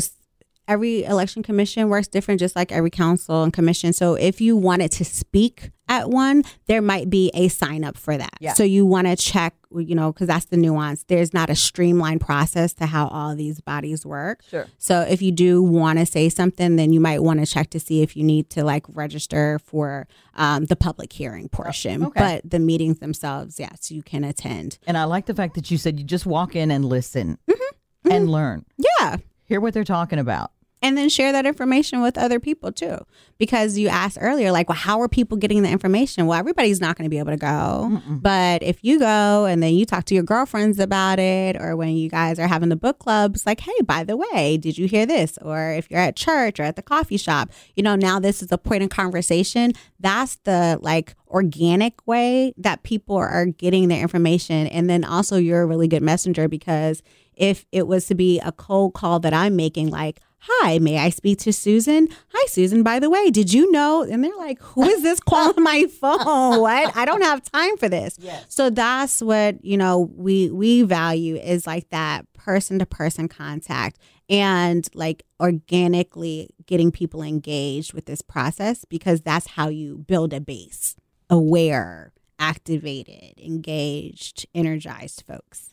every 0.72 1.04
election 1.04 1.44
commission 1.44 1.90
works 1.90 2.08
different, 2.08 2.40
just 2.40 2.56
like 2.56 2.72
every 2.72 2.90
council 2.90 3.44
and 3.44 3.52
commission. 3.52 3.92
So 3.92 4.16
if 4.16 4.40
you 4.40 4.56
wanted 4.56 4.92
to 4.94 5.06
speak 5.06 5.72
at 5.90 6.10
one, 6.10 6.44
there 6.68 6.82
might 6.82 7.10
be 7.10 7.30
a 7.34 7.50
sign 7.50 7.84
up 7.84 7.98
for 7.98 8.16
that. 8.18 8.38
Yeah. 8.40 8.54
So 8.54 8.64
you 8.64 8.86
want 8.86 9.08
to 9.08 9.18
check, 9.18 9.54
you 9.76 9.94
know, 9.94 10.14
because 10.14 10.28
that's 10.28 10.46
the 10.46 10.56
nuance. 10.56 11.04
There's 11.04 11.34
not 11.34 11.50
a 11.50 11.56
streamlined 11.56 12.22
process 12.22 12.72
to 12.76 12.86
how 12.86 13.08
all 13.10 13.36
these 13.36 13.60
bodies 13.60 14.06
work. 14.06 14.44
Sure. 14.50 14.68
So 14.78 15.02
if 15.02 15.22
you 15.22 15.34
do 15.34 15.62
want 15.62 16.00
to 16.00 16.06
say 16.06 16.30
something, 16.30 16.78
then 16.78 16.94
you 16.94 17.02
might 17.02 17.22
want 17.22 17.42
to 17.42 17.46
check 17.46 17.70
to 17.72 17.80
see 17.80 18.02
if 18.02 18.16
you 18.16 18.24
need 18.24 18.50
to 18.52 18.64
like 18.64 18.86
register 18.94 19.60
for 19.60 20.08
um, 20.36 20.64
the 20.66 20.78
public 20.78 21.12
hearing 21.12 21.50
portion. 21.50 22.06
okay. 22.06 22.20
But 22.42 22.50
the 22.50 22.60
meetings 22.60 23.00
themselves, 23.00 23.60
yes, 23.60 23.92
you 23.92 24.02
can 24.04 24.24
attend. 24.24 24.80
And 24.88 24.98
I 24.98 25.04
like 25.04 25.26
the 25.26 25.36
fact 25.36 25.56
that 25.56 25.70
you 25.70 25.78
said 25.78 26.00
you 26.00 26.06
just 26.06 26.26
walk 26.26 26.56
in 26.56 26.72
and 26.72 26.86
listen 26.86 27.38
mm-hmm. 27.50 28.10
and 28.10 28.24
mm-hmm. 28.24 28.32
learn. 28.32 28.66
Yeah. 28.78 29.18
Hear 29.44 29.60
what 29.60 29.74
they're 29.74 29.84
talking 29.84 30.20
about 30.20 30.52
and 30.82 30.98
then 30.98 31.10
share 31.10 31.32
that 31.32 31.46
information 31.46 32.02
with 32.02 32.17
other 32.17 32.39
people 32.39 32.72
too. 32.72 32.98
Because 33.38 33.78
you 33.78 33.88
asked 33.88 34.17
earlier 34.20 34.52
like 34.52 34.70
well 34.70 34.78
how 34.78 35.02
are 35.02 35.08
people 35.08 35.38
getting 35.38 35.63
the 35.63 35.70
information? 35.70 36.28
Well 36.28 36.39
everybody's 36.39 36.82
not 36.82 36.98
going 36.98 37.06
to 37.06 37.10
be 37.10 37.20
able 37.20 37.32
to 37.32 37.38
go. 37.38 37.48
Mm-mm. 37.91 38.22
but 38.22 38.63
if 38.63 38.84
you 38.84 39.00
go 39.00 39.46
and 39.46 39.62
then 39.62 39.74
you 39.74 39.86
talk 39.86 40.06
to 40.06 40.15
your 40.15 40.24
girlfriends 40.24 40.80
about 40.80 41.20
it 41.20 41.56
or 41.60 41.76
when 41.76 41.89
you 41.89 42.10
guys 42.10 42.39
are 42.39 42.48
having 42.48 42.70
the 42.70 42.76
book 42.76 43.00
clubs 43.00 43.46
like 43.46 43.60
hey 43.60 43.82
by 43.86 44.04
the 44.04 44.17
way 44.17 44.58
did 44.58 44.78
you 44.78 44.88
hear 44.88 45.06
this? 45.06 45.38
Or 45.41 45.72
if 45.72 45.89
you're 45.89 46.00
at 46.00 46.15
church 46.15 46.60
or 46.60 46.63
at 46.63 46.76
the 46.76 46.82
coffee 46.82 47.17
shop 47.17 47.50
you 47.76 47.84
know 47.84 47.96
now 47.96 48.20
this 48.20 48.41
is 48.41 48.52
a 48.52 48.58
point 48.58 48.84
of 48.84 48.89
conversation. 48.89 49.74
That's 50.00 50.38
the 50.44 50.80
like 50.82 51.15
organic 51.28 52.06
way 52.06 52.54
that 52.58 52.84
people 52.84 53.15
are 53.15 53.46
getting 53.46 53.88
their 53.88 54.02
information. 54.02 54.67
And 54.67 54.89
then 54.89 55.06
also 55.06 55.38
you're 55.38 55.62
a 55.62 55.65
really 55.65 55.88
good 55.88 56.02
messenger 56.02 56.48
because 56.48 57.02
if 57.36 57.65
it 57.72 57.88
was 57.88 58.06
to 58.08 58.15
be 58.15 58.39
a 58.41 58.52
cold 58.52 58.94
call 58.94 59.20
that 59.20 59.34
i'm 59.34 59.56
making 59.56 59.89
like 59.89 60.20
Hi, 60.45 60.80
may 60.80 60.97
I 60.97 61.12
speak 61.12 61.38
to 61.39 61.54
Susan? 61.54 62.08
Hi, 62.34 62.47
Susan, 62.47 62.82
by 62.82 62.97
the 62.97 63.12
way, 63.12 63.30
did 63.30 63.54
you 63.54 63.71
know? 63.71 64.01
And 64.01 64.23
they're 64.23 64.36
like, 64.38 64.60
Who 64.62 64.84
is 64.84 65.04
this 65.04 65.19
calling 65.19 65.62
my 65.63 65.86
phone? 65.86 66.60
What? 66.62 66.97
I 66.97 67.06
don't 67.06 67.21
have 67.21 67.43
time 67.43 67.77
for 67.77 67.88
this. 67.88 68.15
Yes. 68.19 68.45
So 68.49 68.71
that's 68.71 69.21
what, 69.21 69.63
you 69.63 69.77
know, 69.77 70.12
we 70.15 70.49
we 70.49 70.82
value 70.82 71.36
is 71.36 71.67
like 71.67 71.89
that 71.89 72.25
person 72.34 72.80
to 72.80 72.88
person 72.88 73.27
contact 73.27 73.99
and 74.30 74.88
like 74.95 75.23
organically 75.39 76.49
getting 76.65 76.91
people 76.91 77.21
engaged 77.21 77.93
with 77.93 78.06
this 78.06 78.23
process 78.23 78.84
because 78.86 79.21
that's 79.21 79.45
how 79.45 79.67
you 79.67 79.99
build 80.08 80.34
a 80.34 80.41
base 80.41 80.95
aware, 81.30 82.13
activated, 82.39 83.39
engaged, 83.39 84.47
energized 84.56 85.23
folks. 85.27 85.71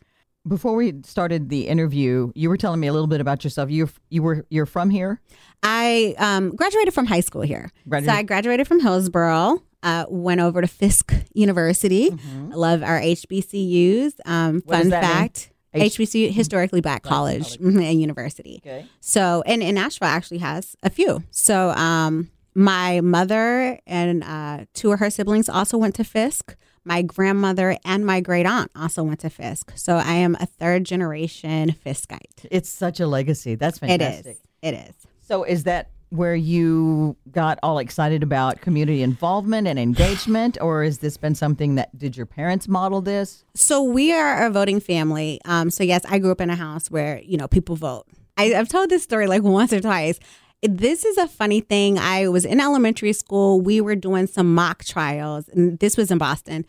Before 0.49 0.75
we 0.75 0.95
started 1.05 1.49
the 1.51 1.69
interview, 1.69 2.33
you 2.35 2.49
were 2.49 2.57
telling 2.57 2.81
me 2.81 2.87
a 2.87 2.93
little 2.93 3.07
bit 3.07 3.21
about 3.21 3.45
yourself. 3.45 3.71
You 3.71 3.89
you 4.11 4.23
were 4.23 4.45
you're 4.51 4.67
from 4.67 4.91
here. 4.91 5.21
I 5.63 6.15
um, 6.19 6.55
graduated 6.57 6.95
from 6.95 7.07
high 7.07 7.21
school 7.21 7.43
here. 7.43 7.71
Graduated- 7.89 8.15
So 8.15 8.19
I 8.19 8.23
graduated 8.23 8.67
from 8.67 8.81
Hillsboro. 8.81 9.63
Uh, 9.83 10.05
went 10.09 10.41
over 10.41 10.61
to 10.61 10.67
Fisk 10.67 11.13
University. 11.35 12.11
I 12.51 12.55
love 12.55 12.83
our 12.83 13.01
HBCUs. 13.01 14.13
Um, 14.25 14.61
Mm-hmm. 14.63 14.69
Fun 14.71 14.81
mean? 14.83 14.91
fact: 14.91 15.51
H- 15.75 15.97
HBCU, 15.97 16.31
historically 16.33 16.81
Black 16.81 17.03
College 17.03 17.59
College. 17.59 17.75
mhm, 17.75 17.83
and 17.85 18.01
University. 18.01 18.61
Okay. 18.67 18.87
So, 19.01 19.43
and, 19.47 19.63
and 19.63 19.75
Nashville 19.77 20.09
actually 20.09 20.39
has 20.39 20.75
a 20.83 20.91
few. 20.91 21.23
So, 21.31 21.71
um, 21.71 22.31
my 22.55 23.01
mother 23.03 23.79
and 23.87 24.25
uh, 24.25 24.65
two 24.75 24.91
of 24.91 24.99
her 24.99 25.11
siblings 25.11 25.49
also 25.49 25.79
went 25.79 25.95
to 25.97 26.05
Fisk. 26.05 26.57
My 26.89 27.03
grandmother 27.03 27.77
and 27.85 28.07
my 28.07 28.21
great 28.21 28.47
aunt 28.47 28.71
also 28.75 29.03
went 29.03 29.21
to 29.21 29.31
Fisk. 29.31 29.73
So, 29.77 29.97
I 29.97 30.15
am 30.15 30.37
a 30.41 30.47
third 30.47 30.85
generation 30.85 31.77
Fiskite. 31.85 32.47
It's 32.51 32.71
such 32.71 32.99
a 32.99 33.07
legacy. 33.07 33.55
That's 33.57 33.79
fantastic. 33.79 34.37
is. 34.37 34.41
It 34.63 34.75
is. 34.75 34.95
So 35.21 35.45
is 35.45 35.65
that 35.65 35.91
where 36.11 36.35
you 36.35 37.15
got 37.31 37.59
all 37.63 37.79
excited 37.79 38.23
about 38.23 38.63
community 38.63 39.03
involvement 39.03 39.69
and 39.69 39.79
engagement 39.79 40.57
or 40.61 40.83
has 40.83 40.99
this 40.99 41.19
been 41.19 41.35
something 41.35 41.75
that 41.75 41.97
did 41.99 42.17
your 42.17 42.25
parents 42.25 42.67
model 42.67 43.03
this? 43.03 43.45
So 43.55 43.83
we 43.83 44.13
are 44.13 44.47
a 44.47 44.51
voting 44.51 44.81
family. 44.81 45.39
Um, 45.45 45.71
so 45.71 45.85
yes, 45.85 46.07
I 46.09 46.19
grew 46.19 46.33
up 46.33 46.41
in 46.41 46.49
a 46.49 46.57
house 46.57 46.91
where 46.91 47.21
you 47.21 47.37
know 47.37 47.47
people 47.47 47.77
vote. 47.77 48.07
I, 48.39 48.55
I've 48.55 48.69
told 48.69 48.89
this 48.89 49.03
story 49.03 49.27
like 49.27 49.43
once 49.61 49.73
or 49.73 49.81
twice. 49.81 50.19
This 50.63 51.05
is 51.05 51.17
a 51.19 51.29
funny 51.29 51.61
thing. 51.61 51.99
I 51.99 52.29
was 52.29 52.45
in 52.45 52.61
elementary 52.61 53.13
school. 53.13 53.61
We 53.61 53.81
were 53.81 53.95
doing 53.95 54.27
some 54.27 54.55
mock 54.55 54.85
trials, 54.85 55.49
and 55.49 55.79
this 55.79 55.97
was 55.97 56.11
in 56.11 56.19
Boston. 56.19 56.65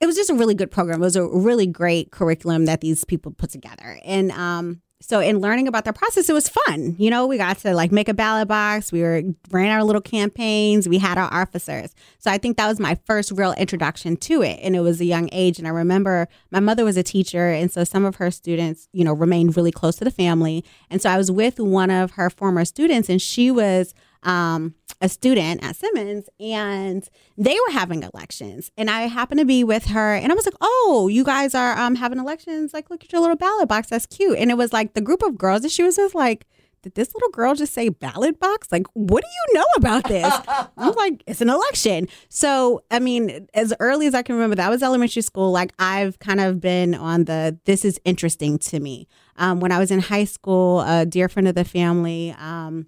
It 0.00 0.06
was 0.06 0.16
just 0.16 0.30
a 0.30 0.34
really 0.34 0.54
good 0.54 0.70
program. 0.70 1.00
It 1.00 1.04
was 1.04 1.16
a 1.16 1.26
really 1.26 1.66
great 1.66 2.10
curriculum 2.10 2.66
that 2.66 2.80
these 2.80 3.04
people 3.04 3.32
put 3.32 3.50
together, 3.50 3.98
and 4.04 4.30
um, 4.32 4.82
so 5.02 5.20
in 5.20 5.40
learning 5.40 5.66
about 5.66 5.86
the 5.86 5.92
process, 5.92 6.28
it 6.28 6.34
was 6.34 6.48
fun. 6.48 6.94
You 6.98 7.10
know, 7.10 7.26
we 7.26 7.38
got 7.38 7.58
to 7.58 7.74
like 7.74 7.90
make 7.90 8.08
a 8.08 8.14
ballot 8.14 8.48
box. 8.48 8.92
We 8.92 9.02
were 9.02 9.22
ran 9.50 9.70
our 9.70 9.82
little 9.82 10.02
campaigns. 10.02 10.88
We 10.88 10.98
had 10.98 11.16
our 11.16 11.32
officers. 11.32 11.94
So 12.18 12.30
I 12.30 12.36
think 12.36 12.58
that 12.58 12.68
was 12.68 12.78
my 12.78 12.96
first 13.06 13.32
real 13.32 13.52
introduction 13.52 14.16
to 14.18 14.42
it, 14.42 14.60
and 14.62 14.76
it 14.76 14.80
was 14.80 15.00
a 15.00 15.06
young 15.06 15.30
age. 15.32 15.58
And 15.58 15.66
I 15.66 15.70
remember 15.70 16.28
my 16.50 16.60
mother 16.60 16.84
was 16.84 16.98
a 16.98 17.02
teacher, 17.02 17.48
and 17.48 17.72
so 17.72 17.82
some 17.82 18.04
of 18.04 18.16
her 18.16 18.30
students, 18.30 18.88
you 18.92 19.04
know, 19.04 19.14
remained 19.14 19.56
really 19.56 19.72
close 19.72 19.96
to 19.96 20.04
the 20.04 20.10
family. 20.10 20.64
And 20.90 21.00
so 21.00 21.08
I 21.08 21.16
was 21.16 21.30
with 21.30 21.58
one 21.58 21.90
of 21.90 22.12
her 22.12 22.28
former 22.28 22.66
students, 22.66 23.08
and 23.08 23.22
she 23.22 23.50
was 23.50 23.94
um, 24.22 24.74
a 25.00 25.08
student 25.08 25.64
at 25.64 25.76
Simmons, 25.76 26.28
and 26.38 27.08
they 27.38 27.54
were 27.54 27.72
having 27.72 28.02
elections. 28.02 28.70
And 28.76 28.90
I 28.90 29.02
happened 29.02 29.40
to 29.40 29.46
be 29.46 29.64
with 29.64 29.86
her, 29.86 30.14
and 30.14 30.30
I 30.30 30.34
was 30.34 30.46
like, 30.46 30.56
"Oh, 30.60 31.08
you 31.10 31.24
guys 31.24 31.54
are 31.54 31.76
um, 31.78 31.94
having 31.94 32.18
elections? 32.18 32.74
Like, 32.74 32.90
look 32.90 33.04
at 33.04 33.12
your 33.12 33.20
little 33.20 33.36
ballot 33.36 33.68
box. 33.68 33.88
That's 33.88 34.06
cute." 34.06 34.38
And 34.38 34.50
it 34.50 34.56
was 34.56 34.72
like 34.72 34.94
the 34.94 35.00
group 35.00 35.22
of 35.22 35.38
girls 35.38 35.62
that 35.62 35.70
she 35.70 35.82
was 35.82 35.96
with, 35.96 36.14
like. 36.14 36.46
Did 36.82 36.94
this 36.94 37.12
little 37.12 37.28
girl 37.28 37.54
just 37.54 37.74
say 37.74 37.90
ballot 37.90 38.40
box? 38.40 38.68
Like, 38.72 38.86
what 38.94 39.22
do 39.22 39.28
you 39.28 39.58
know 39.58 39.66
about 39.76 40.04
this? 40.04 40.24
I 40.48 40.66
was 40.78 40.96
like, 40.96 41.22
it's 41.26 41.42
an 41.42 41.50
election. 41.50 42.08
So, 42.30 42.82
I 42.90 43.00
mean, 43.00 43.48
as 43.52 43.74
early 43.80 44.06
as 44.06 44.14
I 44.14 44.22
can 44.22 44.34
remember, 44.34 44.56
that 44.56 44.70
was 44.70 44.82
elementary 44.82 45.20
school. 45.20 45.50
Like, 45.50 45.72
I've 45.78 46.18
kind 46.20 46.40
of 46.40 46.58
been 46.58 46.94
on 46.94 47.26
the 47.26 47.58
this 47.66 47.84
is 47.84 48.00
interesting 48.06 48.58
to 48.60 48.80
me. 48.80 49.08
Um, 49.36 49.60
when 49.60 49.72
I 49.72 49.78
was 49.78 49.90
in 49.90 50.00
high 50.00 50.24
school, 50.24 50.80
a 50.80 51.04
dear 51.04 51.28
friend 51.28 51.46
of 51.46 51.54
the 51.54 51.66
family, 51.66 52.34
um, 52.38 52.86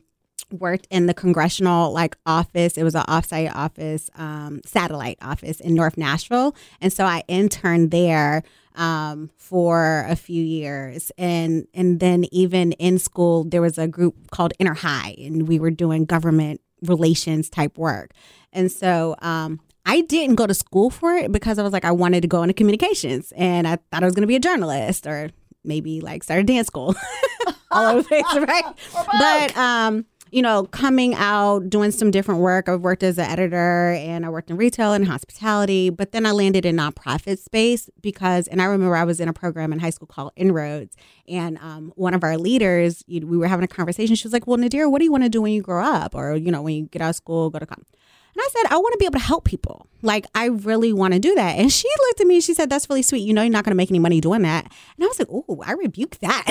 worked 0.51 0.87
in 0.91 1.07
the 1.07 1.15
congressional 1.15 1.93
like 1.93 2.17
office. 2.27 2.77
It 2.77 2.85
was 2.85 2.95
an 2.95 3.05
offsite 3.05 3.55
office, 3.55 4.11
um, 4.17 4.61
satellite 4.65 5.19
office 5.23 5.61
in 5.61 5.75
North 5.75 5.97
Nashville, 5.97 6.55
and 6.81 6.93
so 6.93 7.05
I 7.05 7.23
interned 7.29 7.91
there 7.91 8.43
um, 8.75 9.31
for 9.37 10.07
a 10.09 10.17
few 10.17 10.43
years, 10.43 11.13
and 11.19 11.67
and 11.75 12.01
then 12.01 12.25
even 12.33 12.73
in 12.73 12.99
school 12.99 13.45
there 13.45 13.63
was 13.63 13.79
a 13.79 13.89
group 13.89 14.31
called 14.31 14.53
Inner 14.59 14.75
High, 14.75 15.15
and 15.19 15.49
we 15.49 15.59
were 15.59 15.71
doing 15.71 16.05
government 16.05 16.61
relations 16.83 17.49
type 17.51 17.79
work, 17.79 18.13
and 18.53 18.71
so. 18.71 19.17
Um, 19.21 19.61
I 19.85 20.03
didn't 20.03 20.37
go 20.37 20.47
to 20.47 20.55
school 20.55 20.91
for 20.91 21.17
it 21.17 21.33
because 21.33 21.59
I 21.59 21.65
was 21.65 21.73
like 21.73 21.85
I 21.85 21.91
wanted 21.91 22.21
to 22.21 22.29
go 22.29 22.45
into 22.45 22.55
communications 22.55 23.33
and 23.33 23.67
I 23.67 23.79
thought 23.91 24.05
I 24.05 24.07
was 24.07 24.15
going 24.15 24.23
to 24.23 24.29
be 24.29 24.37
a 24.37 24.41
journalist 24.41 25.09
or 25.09 25.31
maybe 25.65 26.01
like 26.01 26.23
start 26.23 26.41
a 26.41 26.45
dance 26.45 26.69
school 26.69 26.95
all 27.73 27.87
over 27.87 28.03
the 28.03 28.09
place, 28.09 28.25
right? 28.37 28.65
But 29.19 29.57
um, 29.57 30.07
you 30.33 30.40
know, 30.40 30.64
coming 30.64 31.14
out, 31.14 31.68
doing 31.68 31.90
some 31.90 32.11
different 32.11 32.40
work. 32.40 32.66
I've 32.66 32.81
worked 32.81 33.03
as 33.03 33.18
an 33.18 33.27
editor 33.27 33.92
and 33.92 34.25
I 34.25 34.31
worked 34.31 34.51
in 34.51 34.57
retail 34.57 34.95
and 34.95 35.07
hospitality, 35.07 35.90
but 35.90 36.12
then 36.12 36.25
I 36.25 36.31
landed 36.31 36.64
in 36.64 36.77
nonprofit 36.77 37.38
space 37.38 37.90
because, 38.01 38.49
and 38.49 38.62
I 38.62 38.64
remember 38.64 38.97
I 38.97 39.05
was 39.05 39.21
in 39.21 39.29
a 39.29 39.35
program 39.35 39.75
in 39.75 39.79
high 39.79 39.90
school 39.90 40.07
called 40.07 40.33
Inroads, 40.35 40.97
and 41.29 41.59
um, 41.59 41.92
one 41.97 42.14
of 42.14 42.25
our 42.25 42.38
leaders, 42.38 43.05
we 43.07 43.21
were 43.21 43.47
having 43.47 43.64
a 43.64 43.68
conversation. 43.68 44.16
She 44.16 44.27
was 44.27 44.33
like, 44.33 44.47
"Well, 44.47 44.57
Nadir, 44.57 44.88
what 44.88 44.99
do 45.01 45.05
you 45.05 45.12
want 45.12 45.25
to 45.25 45.29
do 45.29 45.42
when 45.42 45.53
you 45.53 45.61
grow 45.61 45.85
up, 45.85 46.14
or 46.14 46.35
you 46.35 46.51
know, 46.51 46.62
when 46.62 46.75
you 46.77 46.83
get 46.87 47.03
out 47.03 47.11
of 47.11 47.16
school, 47.16 47.51
go 47.51 47.59
to 47.59 47.66
college?" 47.66 47.87
And 48.35 48.42
I 48.42 48.49
said, 48.51 48.73
I 48.73 48.79
want 48.79 48.92
to 48.92 48.99
be 48.99 49.05
able 49.05 49.18
to 49.18 49.25
help 49.25 49.45
people. 49.45 49.87
Like, 50.01 50.27
I 50.35 50.47
really 50.47 50.92
want 50.92 51.14
to 51.14 51.21
do 51.21 51.35
that. 51.35 51.59
And 51.59 51.71
she 51.71 51.88
looked 52.09 52.21
at 52.21 52.27
me 52.27 52.37
and 52.37 52.45
she 52.45 52.55
said, 52.55 52.71
That's 52.71 52.88
really 52.88 53.03
sweet. 53.03 53.21
You 53.21 53.35
know, 53.35 53.42
you're 53.42 53.53
not 53.53 53.64
going 53.64 53.73
to 53.73 53.77
make 53.77 53.90
any 53.90 53.99
money 53.99 54.21
doing 54.21 54.42
that. 54.42 54.64
And 54.64 55.05
I 55.05 55.07
was 55.07 55.18
like, 55.18 55.29
Oh, 55.31 55.62
I 55.64 55.73
rebuke 55.73 56.18
that. 56.18 56.47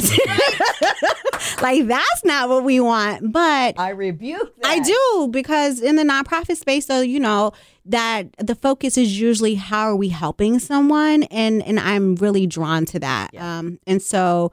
like, 1.62 1.88
that's 1.88 2.24
not 2.24 2.50
what 2.50 2.64
we 2.64 2.80
want. 2.80 3.32
But 3.32 3.80
I 3.80 3.90
rebuke 3.90 4.56
that. 4.62 4.68
I 4.68 4.80
do 4.80 5.28
because 5.32 5.82
in 5.82 5.96
the 5.96 6.04
nonprofit 6.04 6.58
space, 6.58 6.86
so 6.86 7.02
you 7.02 7.20
know 7.20 7.52
that 7.86 8.28
the 8.38 8.56
focus 8.56 8.98
is 8.98 9.20
usually 9.20 9.56
how 9.56 9.88
are 9.88 9.96
we 9.96 10.10
helping 10.10 10.60
someone, 10.60 11.24
and 11.24 11.64
and 11.64 11.80
I'm 11.80 12.16
really 12.16 12.48
drawn 12.48 12.86
to 12.86 13.00
that. 13.00 13.36
Um, 13.36 13.80
and 13.88 14.02
so 14.02 14.52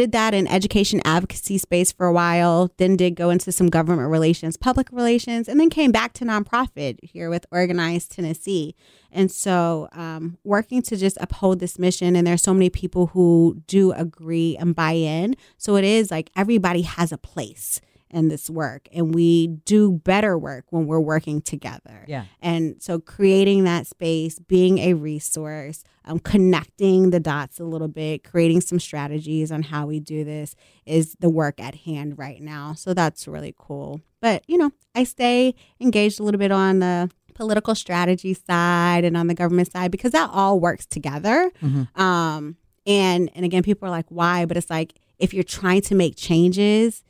did 0.00 0.12
that 0.12 0.32
in 0.32 0.46
education 0.46 1.02
advocacy 1.04 1.58
space 1.58 1.92
for 1.92 2.06
a 2.06 2.12
while. 2.12 2.72
Then 2.78 2.96
did 2.96 3.16
go 3.16 3.28
into 3.28 3.52
some 3.52 3.68
government 3.68 4.08
relations, 4.08 4.56
public 4.56 4.90
relations, 4.90 5.46
and 5.46 5.60
then 5.60 5.68
came 5.68 5.92
back 5.92 6.14
to 6.14 6.24
nonprofit 6.24 6.96
here 7.02 7.28
with 7.28 7.44
Organize 7.52 8.08
Tennessee. 8.08 8.74
And 9.12 9.30
so 9.30 9.90
um, 9.92 10.38
working 10.42 10.80
to 10.82 10.96
just 10.96 11.18
uphold 11.20 11.60
this 11.60 11.78
mission, 11.78 12.16
and 12.16 12.26
there's 12.26 12.42
so 12.42 12.54
many 12.54 12.70
people 12.70 13.08
who 13.08 13.60
do 13.66 13.92
agree 13.92 14.56
and 14.56 14.74
buy 14.74 14.92
in. 14.92 15.36
So 15.58 15.76
it 15.76 15.84
is 15.84 16.10
like 16.10 16.30
everybody 16.34 16.80
has 16.80 17.12
a 17.12 17.18
place 17.18 17.82
in 18.10 18.28
this 18.28 18.50
work 18.50 18.88
and 18.92 19.14
we 19.14 19.46
do 19.46 19.92
better 19.92 20.36
work 20.36 20.64
when 20.70 20.86
we're 20.86 21.00
working 21.00 21.40
together. 21.40 22.04
Yeah. 22.08 22.24
and 22.40 22.82
so 22.82 22.98
creating 22.98 23.64
that 23.64 23.86
space 23.86 24.38
being 24.38 24.78
a 24.78 24.94
resource 24.94 25.84
um, 26.04 26.18
connecting 26.18 27.10
the 27.10 27.20
dots 27.20 27.60
a 27.60 27.64
little 27.64 27.88
bit 27.88 28.24
creating 28.24 28.60
some 28.60 28.80
strategies 28.80 29.52
on 29.52 29.62
how 29.62 29.86
we 29.86 30.00
do 30.00 30.24
this 30.24 30.56
is 30.86 31.16
the 31.20 31.30
work 31.30 31.60
at 31.60 31.74
hand 31.74 32.18
right 32.18 32.40
now. 32.40 32.74
So 32.74 32.94
that's 32.94 33.28
really 33.28 33.54
cool. 33.58 34.00
But 34.20 34.42
you 34.46 34.58
know 34.58 34.72
i 34.94 35.04
stay 35.04 35.54
engaged 35.80 36.18
a 36.18 36.22
little 36.24 36.38
bit 36.38 36.50
on 36.50 36.80
the 36.80 37.10
political 37.34 37.74
strategy 37.74 38.34
side 38.34 39.04
and 39.04 39.16
on 39.16 39.26
the 39.28 39.34
government 39.34 39.70
side 39.72 39.90
because 39.90 40.12
that 40.12 40.28
all 40.32 40.60
works 40.60 40.84
together. 40.84 41.50
Um, 41.94 42.56
and 42.86 43.30
and 43.34 43.44
again 43.44 43.62
people 43.62 43.86
are 43.86 43.90
like 43.90 44.06
why? 44.08 44.44
But 44.46 44.56
it's 44.56 44.68
like 44.70 44.94
if 45.18 45.32
you're 45.34 45.44
trying 45.44 45.82
to 45.82 45.94
make 45.94 46.16
changes 46.16 47.02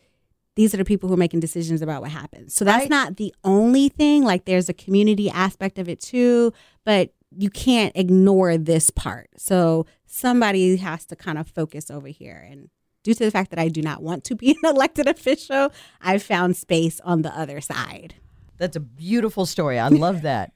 these 0.60 0.74
are 0.74 0.76
the 0.76 0.84
people 0.84 1.08
who 1.08 1.14
are 1.14 1.24
making 1.26 1.40
decisions 1.40 1.80
about 1.80 2.02
what 2.02 2.10
happens. 2.10 2.54
So 2.54 2.64
that's 2.66 2.82
Right. 2.82 2.90
not 2.90 3.16
the 3.16 3.34
only 3.44 3.88
thing. 3.88 4.24
Like 4.24 4.44
there's 4.44 4.68
a 4.68 4.74
community 4.74 5.30
aspect 5.30 5.78
of 5.78 5.88
it 5.88 6.00
too, 6.00 6.52
but 6.84 7.14
you 7.34 7.48
can't 7.48 7.92
ignore 7.96 8.58
this 8.58 8.90
part. 8.90 9.30
So 9.38 9.86
somebody 10.06 10.76
has 10.76 11.06
to 11.06 11.16
kind 11.16 11.38
of 11.38 11.48
focus 11.48 11.90
over 11.90 12.08
here. 12.08 12.46
And 12.50 12.68
due 13.04 13.14
to 13.14 13.24
the 13.24 13.30
fact 13.30 13.50
that 13.50 13.58
I 13.58 13.68
do 13.68 13.80
not 13.80 14.02
want 14.02 14.24
to 14.24 14.34
be 14.34 14.50
an 14.62 14.68
elected 14.76 15.08
official, 15.08 15.72
I've 16.02 16.22
found 16.22 16.56
space 16.56 17.00
on 17.04 17.22
the 17.22 17.34
other 17.38 17.60
side. 17.62 18.16
That's 18.58 18.76
a 18.76 18.80
beautiful 18.80 19.46
story. 19.46 19.78
I 19.78 19.88
love 19.88 20.20
that. 20.30 20.52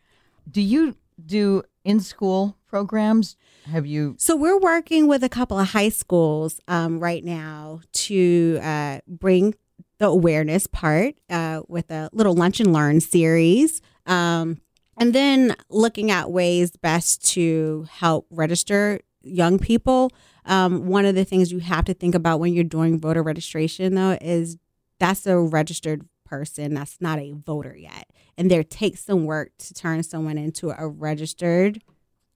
do 0.51 0.61
you 0.61 0.97
do 1.25 1.63
in 1.85 2.01
school 2.01 2.59
programs? 2.67 3.37
Have 3.71 3.87
you 3.87 4.17
So 4.19 4.37
we're 4.37 4.59
working 4.59 5.07
with 5.07 5.23
a 5.25 5.29
couple 5.29 5.59
of 5.59 5.69
high 5.69 5.89
schools 5.91 6.61
um, 6.69 6.99
right 7.01 7.25
now 7.25 7.81
to 8.09 8.59
uh, 8.63 8.99
bring 9.07 9.55
the 9.99 10.07
awareness 10.07 10.67
part 10.67 11.15
uh, 11.31 11.63
with 11.69 11.91
a 11.91 12.11
little 12.13 12.35
lunch 12.35 12.61
and 12.61 12.73
learn 12.73 13.01
series. 13.01 13.81
Um, 14.07 14.61
and 14.97 15.13
then 15.13 15.57
looking 15.71 16.11
at 16.11 16.31
ways 16.31 16.73
best 16.73 17.27
to 17.33 17.87
help 17.91 18.27
register 18.31 19.01
young 19.23 19.59
people. 19.59 20.11
Um, 20.45 20.87
one 20.87 21.05
of 21.07 21.15
the 21.15 21.25
things 21.25 21.51
you 21.51 21.61
have 21.61 21.85
to 21.87 21.95
think 21.95 22.15
about 22.15 22.39
when 22.41 22.53
you're 22.53 22.65
doing 22.65 23.01
voter 23.01 23.23
registration, 23.23 23.95
though, 23.95 24.19
is 24.21 24.57
that's 25.01 25.27
a 25.27 25.39
registered 25.39 26.07
person 26.25 26.75
that's 26.75 27.01
not 27.01 27.19
a 27.19 27.33
voter 27.33 27.77
yet. 27.77 28.09
And 28.37 28.51
there 28.51 28.63
takes 28.63 29.05
some 29.05 29.25
work 29.25 29.53
to 29.59 29.75
turn 29.75 30.03
someone 30.03 30.39
into 30.39 30.71
a 30.71 30.87
registered 30.89 31.83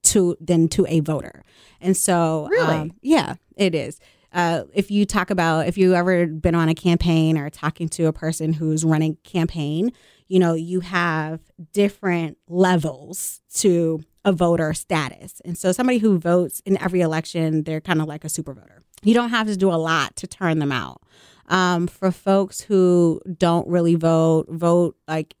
to 0.03 0.35
then 0.39 0.67
to 0.69 0.85
a 0.87 1.01
voter. 1.01 1.43
And 1.81 1.95
so 1.95 2.47
Really? 2.49 2.75
um, 2.75 2.93
yeah, 3.01 3.35
it 3.57 3.75
is. 3.75 3.99
Uh, 4.31 4.63
if 4.73 4.91
you 4.91 5.05
talk 5.05 5.29
about 5.29 5.67
if 5.67 5.77
you 5.77 5.95
ever 5.95 6.27
been 6.27 6.55
on 6.55 6.69
a 6.69 6.75
campaign 6.75 7.37
or 7.37 7.49
talking 7.49 7.89
to 7.89 8.05
a 8.05 8.13
person 8.13 8.53
who's 8.53 8.85
running 8.85 9.17
campaign, 9.23 9.91
you 10.27 10.39
know, 10.39 10.53
you 10.53 10.81
have 10.81 11.39
different 11.73 12.37
levels 12.47 13.41
to 13.55 14.03
a 14.25 14.31
voter 14.31 14.73
status. 14.73 15.41
And 15.43 15.57
so 15.57 15.71
somebody 15.71 15.97
who 15.97 16.19
votes 16.19 16.61
in 16.65 16.77
every 16.81 17.01
election, 17.01 17.63
they're 17.63 17.81
kind 17.81 18.01
of 18.01 18.07
like 18.07 18.23
a 18.23 18.29
super 18.29 18.53
voter. 18.53 18.83
You 19.01 19.13
don't 19.13 19.29
have 19.29 19.47
to 19.47 19.57
do 19.57 19.71
a 19.71 19.75
lot 19.75 20.15
to 20.17 20.27
turn 20.27 20.59
them 20.59 20.71
out. 20.71 21.01
Um, 21.47 21.87
for 21.87 22.11
folks 22.11 22.61
who 22.61 23.21
don't 23.37 23.67
really 23.67 23.95
vote, 23.95 24.47
vote 24.49 24.95
like 25.07 25.35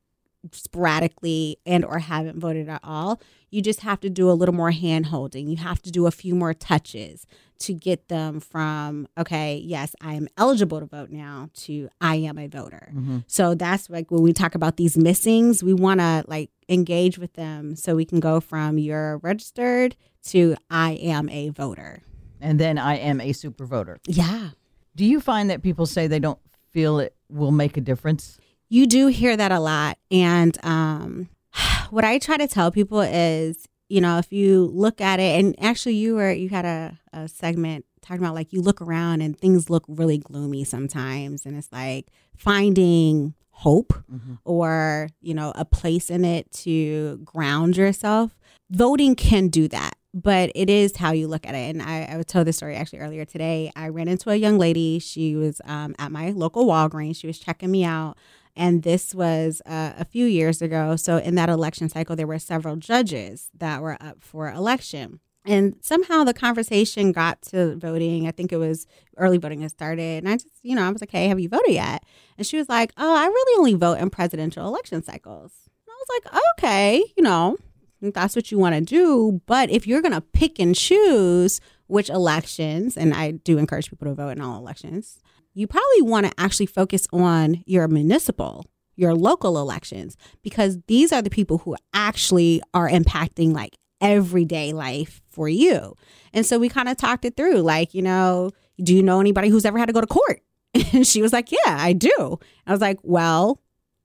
sporadically 0.51 1.57
and 1.65 1.83
or 1.85 1.99
haven't 1.99 2.39
voted 2.39 2.69
at 2.69 2.79
all 2.83 3.21
you 3.51 3.61
just 3.61 3.81
have 3.81 3.99
to 3.99 4.09
do 4.09 4.29
a 4.29 4.33
little 4.33 4.55
more 4.55 4.71
hand 4.71 5.07
holding 5.07 5.47
you 5.47 5.57
have 5.57 5.81
to 5.81 5.91
do 5.91 6.07
a 6.07 6.11
few 6.11 6.33
more 6.33 6.53
touches 6.53 7.27
to 7.59 7.73
get 7.73 8.07
them 8.07 8.39
from 8.39 9.07
okay 9.17 9.61
yes 9.63 9.95
i 10.01 10.13
am 10.13 10.27
eligible 10.37 10.79
to 10.79 10.85
vote 10.85 11.09
now 11.09 11.49
to 11.53 11.89
i 12.01 12.15
am 12.15 12.37
a 12.37 12.47
voter. 12.47 12.91
Mm-hmm. 12.93 13.19
so 13.27 13.53
that's 13.55 13.89
like 13.89 14.09
when 14.11 14.21
we 14.21 14.33
talk 14.33 14.55
about 14.55 14.77
these 14.77 14.95
missings 14.97 15.61
we 15.61 15.73
want 15.73 15.99
to 15.99 16.23
like 16.27 16.49
engage 16.67 17.17
with 17.17 17.33
them 17.33 17.75
so 17.75 17.95
we 17.95 18.05
can 18.05 18.19
go 18.19 18.39
from 18.39 18.77
you're 18.77 19.17
registered 19.19 19.95
to 20.23 20.55
i 20.69 20.91
am 20.93 21.29
a 21.29 21.49
voter. 21.49 22.01
And 22.41 22.59
then 22.59 22.77
i 22.77 22.95
am 22.95 23.19
a 23.21 23.33
super 23.33 23.65
voter. 23.65 23.99
Yeah. 24.07 24.49
Do 24.95 25.05
you 25.05 25.21
find 25.21 25.49
that 25.49 25.63
people 25.63 25.85
say 25.85 26.07
they 26.07 26.19
don't 26.19 26.39
feel 26.71 26.99
it 26.99 27.15
will 27.29 27.51
make 27.51 27.77
a 27.77 27.81
difference? 27.81 28.37
You 28.67 28.85
do 28.85 29.07
hear 29.07 29.37
that 29.37 29.51
a 29.51 29.59
lot. 29.59 29.97
And 30.11 30.57
um, 30.65 31.29
what 31.89 32.03
I 32.03 32.19
try 32.19 32.35
to 32.37 32.47
tell 32.47 32.69
people 32.69 32.99
is, 33.01 33.67
you 33.89 33.99
know, 33.99 34.19
if 34.19 34.31
you 34.31 34.71
look 34.73 35.01
at 35.01 35.19
it, 35.19 35.39
and 35.39 35.55
actually, 35.61 35.95
you 35.95 36.15
were 36.15 36.31
you 36.31 36.49
had 36.49 36.65
a, 36.65 36.99
a 37.11 37.27
segment 37.27 37.85
talking 38.01 38.23
about 38.23 38.35
like 38.35 38.53
you 38.53 38.61
look 38.61 38.81
around 38.81 39.21
and 39.21 39.37
things 39.37 39.69
look 39.69 39.83
really 39.87 40.19
gloomy 40.19 40.63
sometimes, 40.63 41.45
and 41.45 41.57
it's 41.57 41.71
like 41.71 42.07
finding 42.37 43.33
hope 43.49 43.91
mm-hmm. 44.09 44.35
or 44.45 45.09
you 45.21 45.33
know 45.33 45.51
a 45.55 45.65
place 45.65 46.09
in 46.09 46.23
it 46.23 46.49
to 46.51 47.17
ground 47.25 47.75
yourself. 47.75 48.37
Voting 48.69 49.15
can 49.15 49.47
do 49.47 49.67
that 49.67 49.95
but 50.13 50.51
it 50.55 50.69
is 50.69 50.97
how 50.97 51.11
you 51.11 51.27
look 51.27 51.45
at 51.45 51.53
it. 51.53 51.69
And 51.75 51.81
I, 51.81 52.05
I 52.05 52.17
would 52.17 52.27
tell 52.27 52.43
this 52.43 52.57
story 52.57 52.75
actually 52.75 52.99
earlier 52.99 53.25
today. 53.25 53.71
I 53.75 53.89
ran 53.89 54.07
into 54.07 54.29
a 54.29 54.35
young 54.35 54.57
lady. 54.57 54.99
She 54.99 55.35
was 55.35 55.61
um, 55.65 55.95
at 55.99 56.11
my 56.11 56.31
local 56.31 56.65
Walgreens. 56.65 57.17
She 57.17 57.27
was 57.27 57.37
checking 57.37 57.69
me 57.69 57.83
out. 57.83 58.17
And 58.59 58.83
this 58.83 59.15
was 59.15 59.61
uh, 59.65 59.93
a 59.97 60.03
few 60.03 60.25
years 60.25 60.61
ago. 60.61 60.97
So, 60.97 61.15
in 61.15 61.35
that 61.35 61.47
election 61.47 61.87
cycle, 61.87 62.17
there 62.17 62.27
were 62.27 62.39
several 62.39 62.75
judges 62.75 63.49
that 63.57 63.81
were 63.81 63.97
up 64.01 64.21
for 64.21 64.49
election. 64.51 65.21
And 65.45 65.77
somehow 65.79 66.25
the 66.25 66.33
conversation 66.33 67.13
got 67.13 67.41
to 67.43 67.77
voting. 67.77 68.27
I 68.27 68.31
think 68.31 68.51
it 68.51 68.57
was 68.57 68.85
early 69.15 69.37
voting 69.37 69.61
had 69.61 69.71
started. 69.71 70.25
And 70.25 70.27
I 70.27 70.33
just, 70.33 70.49
you 70.61 70.75
know, 70.75 70.83
I 70.83 70.89
was 70.89 71.01
like, 71.01 71.09
hey, 71.09 71.29
have 71.29 71.39
you 71.39 71.47
voted 71.47 71.71
yet? 71.73 72.03
And 72.37 72.45
she 72.45 72.57
was 72.57 72.67
like, 72.67 72.91
oh, 72.97 73.15
I 73.15 73.27
really 73.27 73.59
only 73.59 73.75
vote 73.75 73.99
in 73.99 74.09
presidential 74.09 74.67
election 74.67 75.03
cycles. 75.03 75.53
And 75.87 75.93
I 75.93 75.95
was 75.95 76.21
like, 76.33 76.43
okay, 76.57 77.01
you 77.15 77.23
know, 77.23 77.55
that's 78.01 78.35
what 78.35 78.51
you 78.51 78.59
want 78.59 78.75
to 78.75 78.81
do. 78.81 79.41
But 79.45 79.69
if 79.69 79.87
you're 79.87 80.01
going 80.01 80.11
to 80.11 80.21
pick 80.21 80.59
and 80.59 80.75
choose 80.75 81.61
which 81.87 82.09
elections, 82.09 82.97
and 82.97 83.13
I 83.13 83.31
do 83.31 83.57
encourage 83.57 83.89
people 83.89 84.07
to 84.07 84.13
vote 84.13 84.31
in 84.31 84.41
all 84.41 84.57
elections, 84.57 85.21
you 85.59 85.67
probably 85.67 86.01
want 86.01 86.25
to 86.25 86.31
actually 86.37 86.67
focus 86.67 87.05
on 87.11 87.63
your 87.65 87.87
municipal, 87.89 88.65
your 88.95 89.13
local 89.13 89.59
elections, 89.59 90.15
because 90.41 90.79
these 90.87 91.11
are 91.11 91.21
the 91.21 91.29
people 91.29 91.57
who 91.59 91.75
actually 91.93 92.61
are 92.73 92.89
impacting 92.89 93.53
like 93.53 93.75
everyday 93.99 94.71
life 94.71 95.21
for 95.29 95.49
you. 95.49 95.95
And 96.33 96.45
so 96.45 96.57
we 96.57 96.69
kind 96.69 96.87
of 96.87 96.95
talked 96.95 97.25
it 97.25 97.35
through 97.35 97.57
like, 97.57 97.93
you 97.93 98.01
know, 98.01 98.51
do 98.81 98.95
you 98.95 99.03
know 99.03 99.19
anybody 99.19 99.49
who's 99.49 99.65
ever 99.65 99.77
had 99.77 99.87
to 99.87 99.93
go 99.93 100.01
to 100.01 100.07
court? 100.07 100.41
And 100.93 101.05
she 101.05 101.21
was 101.21 101.33
like, 101.33 101.51
yeah, 101.51 101.77
I 101.79 101.93
do. 101.93 102.39
I 102.65 102.71
was 102.71 102.79
like, 102.79 102.99
well, 103.03 103.59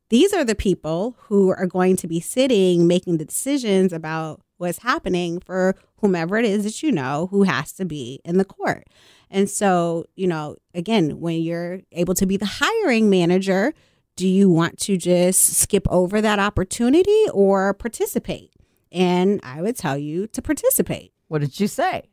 these 0.09 0.33
are 0.33 0.45
the 0.45 0.55
people 0.55 1.14
who 1.21 1.51
are 1.51 1.67
going 1.67 1.97
to 1.99 2.09
be 2.09 2.21
sitting 2.21 2.87
making 2.87 3.19
the 3.19 3.25
decisions 3.25 3.93
about 3.93 4.40
what's 4.57 4.79
happening 4.79 5.40
for 5.40 5.77
whomever 5.99 6.37
it 6.37 6.45
is 6.45 6.64
that 6.64 6.83
you 6.83 6.90
know 6.90 7.29
who 7.31 7.43
has 7.45 7.73
to 7.75 7.85
be 7.85 8.21
in 8.25 8.38
the 8.38 8.45
court. 8.45 8.88
And 9.35 9.51
so, 9.51 10.05
you 10.14 10.29
know, 10.29 10.57
again, 10.75 11.18
when 11.18 11.42
you're 11.42 11.81
able 11.90 12.14
to 12.14 12.25
be 12.25 12.37
the 12.37 12.47
hiring 12.47 13.11
manager, 13.11 13.75
do 14.14 14.29
you 14.29 14.49
want 14.49 14.79
to 14.83 14.97
just 14.97 15.55
skip 15.55 15.88
over 15.90 16.20
that 16.20 16.38
opportunity 16.38 17.25
or 17.33 17.75
participate? 17.75 18.53
And 18.92 19.40
I 19.42 19.61
would 19.61 19.77
tell 19.77 19.99
you 19.99 20.29
to 20.29 20.40
participate. 20.40 21.12
What 21.27 21.40
did 21.40 21.59
you 21.59 21.66
say? 21.66 22.05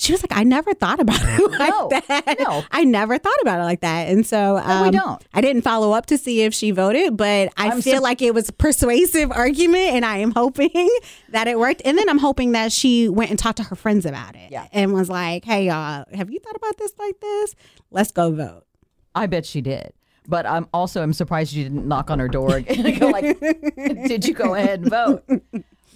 She 0.00 0.12
was 0.12 0.22
like, 0.22 0.34
I 0.34 0.44
never 0.44 0.72
thought 0.72 0.98
about 0.98 1.20
it 1.20 1.50
like 1.58 1.68
no, 1.68 1.88
that. 1.90 2.36
No. 2.38 2.64
I 2.70 2.84
never 2.84 3.18
thought 3.18 3.40
about 3.42 3.60
it 3.60 3.64
like 3.64 3.80
that. 3.80 4.08
And 4.08 4.26
so 4.26 4.56
um, 4.56 4.66
no, 4.66 4.82
we 4.82 4.88
um, 4.88 4.92
don't. 4.92 5.24
I 5.34 5.42
didn't 5.42 5.60
follow 5.60 5.92
up 5.92 6.06
to 6.06 6.16
see 6.16 6.40
if 6.40 6.54
she 6.54 6.70
voted, 6.70 7.18
but 7.18 7.52
I 7.58 7.68
I'm 7.68 7.82
feel 7.82 8.00
like 8.00 8.22
it 8.22 8.32
was 8.32 8.48
a 8.48 8.52
persuasive 8.54 9.30
argument 9.30 9.90
and 9.90 10.06
I 10.06 10.16
am 10.16 10.30
hoping 10.30 10.88
that 11.28 11.48
it 11.48 11.58
worked. 11.58 11.82
And 11.84 11.98
then 11.98 12.08
I'm 12.08 12.18
hoping 12.18 12.52
that 12.52 12.72
she 12.72 13.10
went 13.10 13.28
and 13.28 13.38
talked 13.38 13.58
to 13.58 13.62
her 13.64 13.76
friends 13.76 14.06
about 14.06 14.36
it 14.36 14.50
yeah. 14.50 14.68
and 14.72 14.94
was 14.94 15.10
like, 15.10 15.44
hey, 15.44 15.66
y'all, 15.66 16.06
have 16.14 16.30
you 16.30 16.40
thought 16.40 16.56
about 16.56 16.78
this 16.78 16.94
like 16.98 17.20
this? 17.20 17.54
Let's 17.90 18.10
go 18.10 18.32
vote. 18.32 18.64
I 19.14 19.26
bet 19.26 19.44
she 19.44 19.60
did. 19.60 19.92
But 20.26 20.46
I'm 20.46 20.66
also 20.72 21.02
I'm 21.02 21.12
surprised 21.12 21.52
you 21.52 21.64
didn't 21.64 21.86
knock 21.86 22.10
on 22.10 22.20
her 22.20 22.28
door 22.28 22.62
and 22.66 22.66
go 23.00 23.08
like, 23.08 23.40
"Did 23.40 24.24
you 24.24 24.34
go 24.34 24.54
ahead 24.54 24.80
and 24.80 24.90
vote?" 24.90 25.24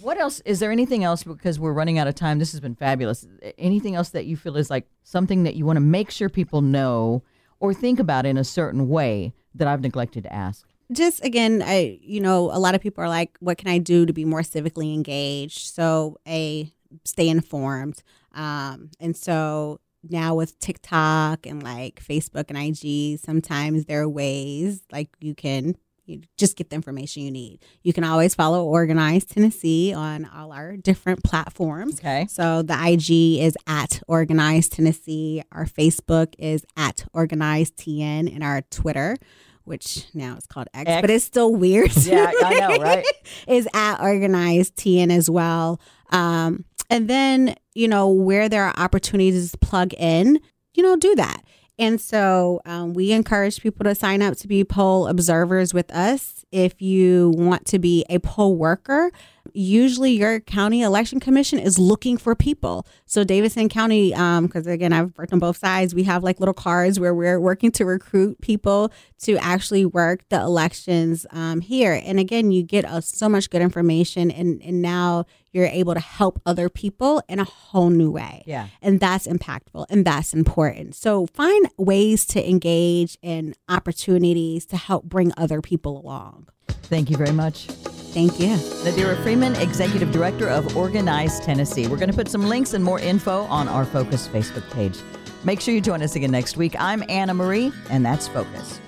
What 0.01 0.17
else? 0.19 0.41
Is 0.45 0.59
there 0.59 0.71
anything 0.71 1.03
else? 1.03 1.23
Because 1.23 1.59
we're 1.59 1.73
running 1.73 1.97
out 1.97 2.07
of 2.07 2.15
time. 2.15 2.39
This 2.39 2.51
has 2.51 2.59
been 2.59 2.75
fabulous. 2.75 3.25
Anything 3.57 3.95
else 3.95 4.09
that 4.09 4.25
you 4.25 4.37
feel 4.37 4.57
is 4.57 4.69
like 4.69 4.87
something 5.03 5.43
that 5.43 5.55
you 5.55 5.65
want 5.65 5.77
to 5.77 5.81
make 5.81 6.11
sure 6.11 6.29
people 6.29 6.61
know 6.61 7.23
or 7.59 7.73
think 7.73 7.99
about 7.99 8.25
in 8.25 8.37
a 8.37 8.43
certain 8.43 8.89
way 8.89 9.33
that 9.55 9.67
I've 9.67 9.81
neglected 9.81 10.23
to 10.23 10.33
ask? 10.33 10.67
Just 10.91 11.23
again, 11.25 11.63
I 11.65 11.97
you 12.01 12.21
know 12.21 12.51
a 12.51 12.59
lot 12.59 12.75
of 12.75 12.81
people 12.81 13.03
are 13.03 13.09
like, 13.09 13.37
what 13.39 13.57
can 13.57 13.69
I 13.69 13.79
do 13.79 14.05
to 14.05 14.13
be 14.13 14.25
more 14.25 14.41
civically 14.41 14.93
engaged? 14.93 15.73
So 15.73 16.17
a 16.27 16.71
stay 17.03 17.27
informed, 17.27 18.03
um, 18.33 18.91
and 18.99 19.17
so 19.17 19.79
now 20.07 20.35
with 20.35 20.59
TikTok 20.59 21.47
and 21.47 21.63
like 21.63 22.03
Facebook 22.03 22.45
and 22.49 22.57
IG, 22.57 23.19
sometimes 23.19 23.85
there 23.85 24.01
are 24.01 24.09
ways 24.09 24.83
like 24.91 25.09
you 25.19 25.33
can 25.33 25.75
you 26.05 26.21
just 26.37 26.55
get 26.55 26.69
the 26.69 26.75
information 26.75 27.23
you 27.23 27.31
need. 27.31 27.59
You 27.83 27.93
can 27.93 28.03
always 28.03 28.35
follow 28.35 28.63
Organize 28.63 29.25
Tennessee 29.25 29.93
on 29.93 30.25
all 30.25 30.51
our 30.51 30.77
different 30.77 31.23
platforms. 31.23 31.99
Okay. 31.99 32.27
So 32.29 32.61
the 32.61 32.73
IG 32.73 33.41
is 33.41 33.55
at 33.67 34.01
Organize 34.07 34.69
Tennessee. 34.69 35.43
Our 35.51 35.65
Facebook 35.65 36.35
is 36.37 36.65
at 36.77 37.05
Organize 37.13 37.71
TN, 37.71 38.33
and 38.33 38.43
our 38.43 38.61
Twitter, 38.69 39.17
which 39.63 40.05
now 40.13 40.35
is 40.37 40.45
called 40.45 40.67
X, 40.73 40.89
X. 40.89 41.01
but 41.01 41.09
it's 41.09 41.25
still 41.25 41.55
weird. 41.55 41.95
Yeah, 41.97 42.31
I 42.43 42.59
know, 42.59 42.77
right? 42.83 43.05
is 43.47 43.67
at 43.73 43.99
Organize 44.01 44.71
TN 44.71 45.11
as 45.11 45.29
well. 45.29 45.79
Um, 46.11 46.65
and 46.89 47.09
then 47.09 47.55
you 47.73 47.87
know 47.87 48.09
where 48.09 48.47
there 48.47 48.63
are 48.63 48.73
opportunities 48.77 49.51
to 49.51 49.57
plug 49.57 49.93
in, 49.95 50.39
you 50.75 50.83
know, 50.83 50.95
do 50.95 51.15
that. 51.15 51.43
And 51.77 51.99
so 51.99 52.61
um, 52.65 52.93
we 52.93 53.11
encourage 53.11 53.61
people 53.61 53.83
to 53.83 53.95
sign 53.95 54.21
up 54.21 54.37
to 54.37 54.47
be 54.47 54.63
poll 54.63 55.07
observers 55.07 55.73
with 55.73 55.91
us. 55.91 56.45
If 56.51 56.81
you 56.81 57.33
want 57.35 57.65
to 57.67 57.79
be 57.79 58.05
a 58.09 58.19
poll 58.19 58.55
worker, 58.55 59.11
usually 59.53 60.11
your 60.11 60.39
county 60.39 60.81
election 60.81 61.19
commission 61.19 61.59
is 61.59 61.77
looking 61.77 62.17
for 62.17 62.33
people. 62.33 62.87
So 63.05 63.25
Davidson 63.25 63.67
County, 63.67 64.11
because 64.11 64.67
um, 64.67 64.71
again, 64.71 64.93
I've 64.93 65.17
worked 65.17 65.33
on 65.33 65.39
both 65.39 65.57
sides, 65.57 65.93
we 65.93 66.03
have 66.03 66.23
like 66.23 66.39
little 66.39 66.53
cards 66.53 66.97
where 66.97 67.13
we're 67.13 67.39
working 67.39 67.71
to 67.73 67.85
recruit 67.85 68.39
people 68.41 68.91
to 69.23 69.37
actually 69.37 69.85
work 69.85 70.23
the 70.29 70.39
elections 70.39 71.25
um, 71.31 71.59
here. 71.59 72.01
And 72.05 72.19
again, 72.19 72.51
you 72.51 72.63
get 72.63 72.85
uh, 72.85 73.01
so 73.01 73.27
much 73.27 73.49
good 73.49 73.61
information, 73.61 74.31
and, 74.31 74.61
and 74.61 74.81
now 74.81 75.25
you're 75.55 75.65
able 75.67 75.93
to 75.93 76.01
help 76.01 76.41
other 76.45 76.67
people 76.67 77.23
in 77.29 77.39
a 77.39 77.45
whole 77.45 77.89
new 77.89 78.11
way. 78.11 78.43
Yeah. 78.45 78.67
And 78.81 78.99
that's 78.99 79.25
impactful 79.25 79.85
and 79.89 80.03
that's 80.05 80.33
important. 80.33 80.95
So 80.95 81.27
find 81.27 81.69
ways 81.77 82.25
to 82.27 82.47
engage 82.47 83.17
in 83.21 83.55
opportunities 83.69 84.65
to 84.67 84.77
help 84.77 85.05
bring 85.05 85.31
other 85.37 85.61
people 85.61 85.97
along. 85.99 86.49
Thank 86.67 87.09
you 87.09 87.15
very 87.15 87.31
much. 87.31 87.67
Thank 87.67 88.39
you. 88.39 88.55
Nadira 88.83 89.21
Freeman, 89.23 89.55
Executive 89.55 90.11
Director 90.11 90.47
of 90.49 90.75
Organize 90.75 91.39
Tennessee. 91.39 91.87
We're 91.87 91.97
going 91.97 92.11
to 92.11 92.15
put 92.15 92.27
some 92.27 92.47
links 92.47 92.73
and 92.73 92.83
more 92.83 92.99
info 92.99 93.43
on 93.43 93.67
our 93.67 93.85
Focus 93.85 94.27
Facebook 94.27 94.69
page. 94.71 94.97
Make 95.43 95.61
sure 95.61 95.73
you 95.73 95.81
join 95.81 96.01
us 96.01 96.15
again 96.15 96.31
next 96.31 96.57
week. 96.57 96.75
I'm 96.79 97.03
Anna 97.07 97.33
Marie, 97.33 97.71
and 97.89 98.05
that's 98.05 98.27
Focus. 98.27 98.79